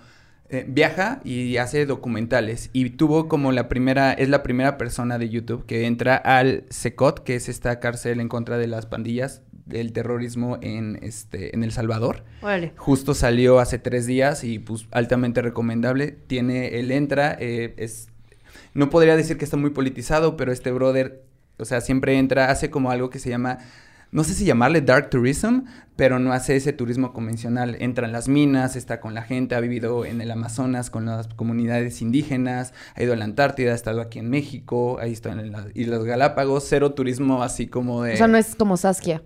[0.54, 2.70] eh, viaja y hace documentales.
[2.72, 7.24] Y tuvo como la primera, es la primera persona de YouTube que entra al SECOT,
[7.24, 11.72] que es esta cárcel en contra de las pandillas del terrorismo en este en El
[11.72, 12.24] Salvador.
[12.42, 12.72] Órale.
[12.76, 16.12] Justo salió hace tres días y pues altamente recomendable.
[16.26, 18.08] Tiene, él entra, eh, es,
[18.74, 21.22] no podría decir que está muy politizado, pero este brother,
[21.58, 23.58] o sea, siempre entra, hace como algo que se llama,
[24.14, 25.62] no sé si llamarle dark tourism,
[25.96, 27.76] pero no hace ese turismo convencional.
[27.80, 31.26] Entra en las minas, está con la gente, ha vivido en el Amazonas con las
[31.26, 35.50] comunidades indígenas, ha ido a la Antártida, ha estado aquí en México, ha estado en
[35.50, 38.14] las Islas Galápagos, cero turismo así como de...
[38.14, 39.22] O sea, no es como Saskia.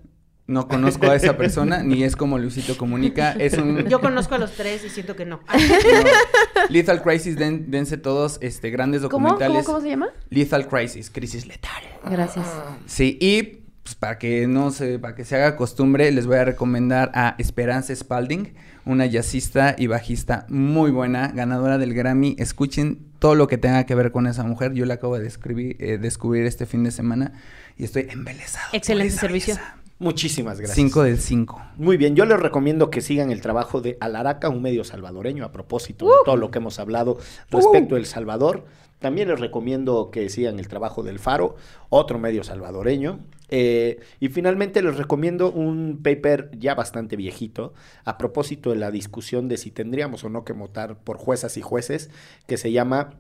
[0.47, 3.32] No conozco a esa persona, ni es como Luisito Comunica.
[3.32, 3.86] Es un.
[3.86, 5.41] Yo conozco a los tres y siento que no.
[5.53, 6.64] No.
[6.70, 9.11] Lethal Crisis, den- dense todos este, grandes ¿Cómo?
[9.11, 9.66] ¿Cómo, documentales.
[9.66, 10.09] cómo se llama?
[10.30, 11.82] Lethal Crisis, crisis letal.
[12.11, 12.47] Gracias.
[12.86, 16.45] Sí, y pues, para que no se, para que se haga costumbre, les voy a
[16.45, 18.53] recomendar a Esperanza Spalding,
[18.84, 22.36] una jazzista y bajista muy buena, ganadora del Grammy.
[22.39, 24.74] Escuchen todo lo que tenga que ver con esa mujer.
[24.74, 27.32] Yo la acabo de describir, eh, descubrir este fin de semana
[27.78, 28.66] y estoy embelesado.
[28.70, 29.55] por Excelente esa servicio.
[29.55, 29.74] belleza.
[30.01, 30.76] Muchísimas gracias.
[30.76, 31.61] 5 del 5.
[31.76, 35.51] Muy bien, yo les recomiendo que sigan el trabajo de Alaraca, un medio salvadoreño, a
[35.51, 36.09] propósito Uh.
[36.11, 37.18] de todo lo que hemos hablado
[37.51, 38.64] respecto del Salvador.
[38.99, 41.57] También les recomiendo que sigan el trabajo del Faro,
[41.89, 43.21] otro medio salvadoreño.
[43.51, 47.73] Eh, y finalmente les recomiendo un paper ya bastante viejito,
[48.05, 51.63] a propósito de la discusión de si tendríamos o no que votar por juezas y
[51.63, 52.11] jueces,
[52.47, 53.15] que se llama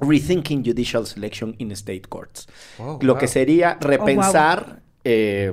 [0.00, 2.48] Rethinking Judicial Selection in State Courts.
[2.78, 3.20] Oh, Lo wow.
[3.20, 5.52] que sería repensar eh,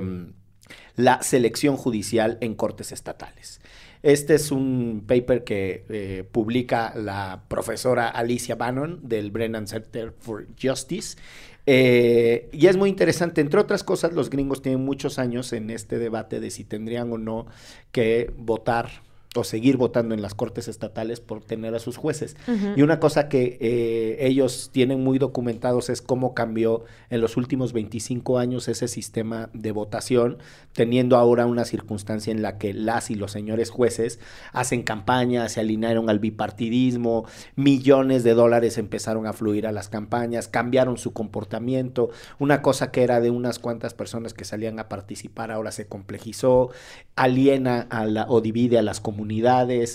[0.96, 3.60] la selección judicial en cortes estatales.
[4.02, 10.46] Este es un paper que eh, publica la profesora Alicia Bannon del Brennan Center for
[10.60, 11.18] Justice.
[11.66, 15.98] Eh, y es muy interesante, entre otras cosas, los gringos tienen muchos años en este
[15.98, 17.46] debate de si tendrían o no
[17.92, 19.02] que votar
[19.36, 22.36] o seguir votando en las cortes estatales por tener a sus jueces.
[22.76, 27.72] Y una cosa que eh, ellos tienen muy documentados es cómo cambió en los últimos
[27.72, 30.38] 25 años ese sistema de votación,
[30.72, 34.18] teniendo ahora una circunstancia en la que las y los señores jueces
[34.52, 37.24] hacen campañas, se alinearon al bipartidismo,
[37.54, 42.10] millones de dólares empezaron a fluir a las campañas, cambiaron su comportamiento,
[42.40, 46.70] una cosa que era de unas cuantas personas que salían a participar ahora se complejizó,
[47.14, 49.19] aliena a la, o divide a las comunidades,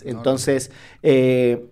[0.05, 0.71] entonces...
[1.03, 1.65] eh,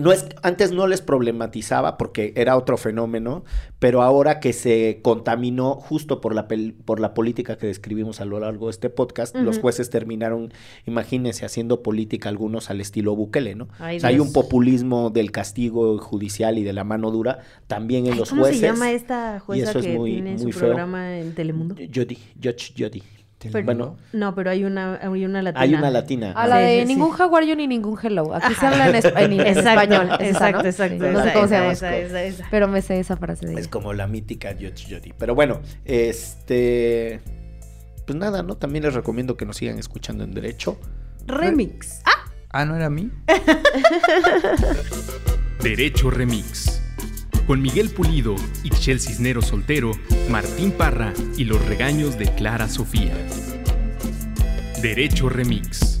[0.00, 3.42] no es, antes no les problematizaba porque era otro fenómeno,
[3.80, 8.24] pero ahora que se contaminó justo por la, pel- por la política que describimos a
[8.24, 10.52] lo largo de este podcast, los jueces terminaron,
[10.86, 13.66] imagínense, haciendo política algunos al estilo Bukele, ¿no?
[13.80, 18.06] Ay, O sea, hay un populismo del castigo judicial y de la mano dura también
[18.06, 18.60] en Ay, los ¿Cómo jueces.
[18.60, 20.68] se llama esta jueza eso es que muy- tiene muy su feo.
[20.68, 21.74] programa en Telemundo?
[21.92, 23.02] Jody, Judge Jody.
[23.40, 25.60] Pero- Bueno, No, pero hay una, hay una latina.
[25.62, 26.32] hay una latina.
[26.32, 26.86] A la Sí, de sí, sí.
[26.94, 28.34] ningún jaguario ni ningún hello.
[28.34, 30.08] Aquí se habla en, es- en- en Exacto, español.
[30.20, 30.68] es esa, exacto, ¿no?
[30.68, 31.06] exacto.
[31.06, 32.20] Sí, No sé esa, cómo se esa, llama.
[32.22, 32.44] esa.
[32.50, 33.70] Pero me sé esa frase de Es ella.
[33.70, 35.12] como la mítica Jody.
[35.16, 37.20] Pero bueno, este.
[38.06, 38.56] Pues nada, ¿no?
[38.56, 40.78] También les recomiendo que nos sigan escuchando en Derecho.
[41.26, 42.02] Remix.
[42.50, 43.10] Ah, ¿no era a mí?
[45.62, 46.80] Derecho Remix.
[47.48, 49.92] Con Miguel Pulido, Ixchel Cisnero Soltero,
[50.28, 53.14] Martín Parra y los regaños de Clara Sofía.
[54.82, 55.97] Derecho Remix.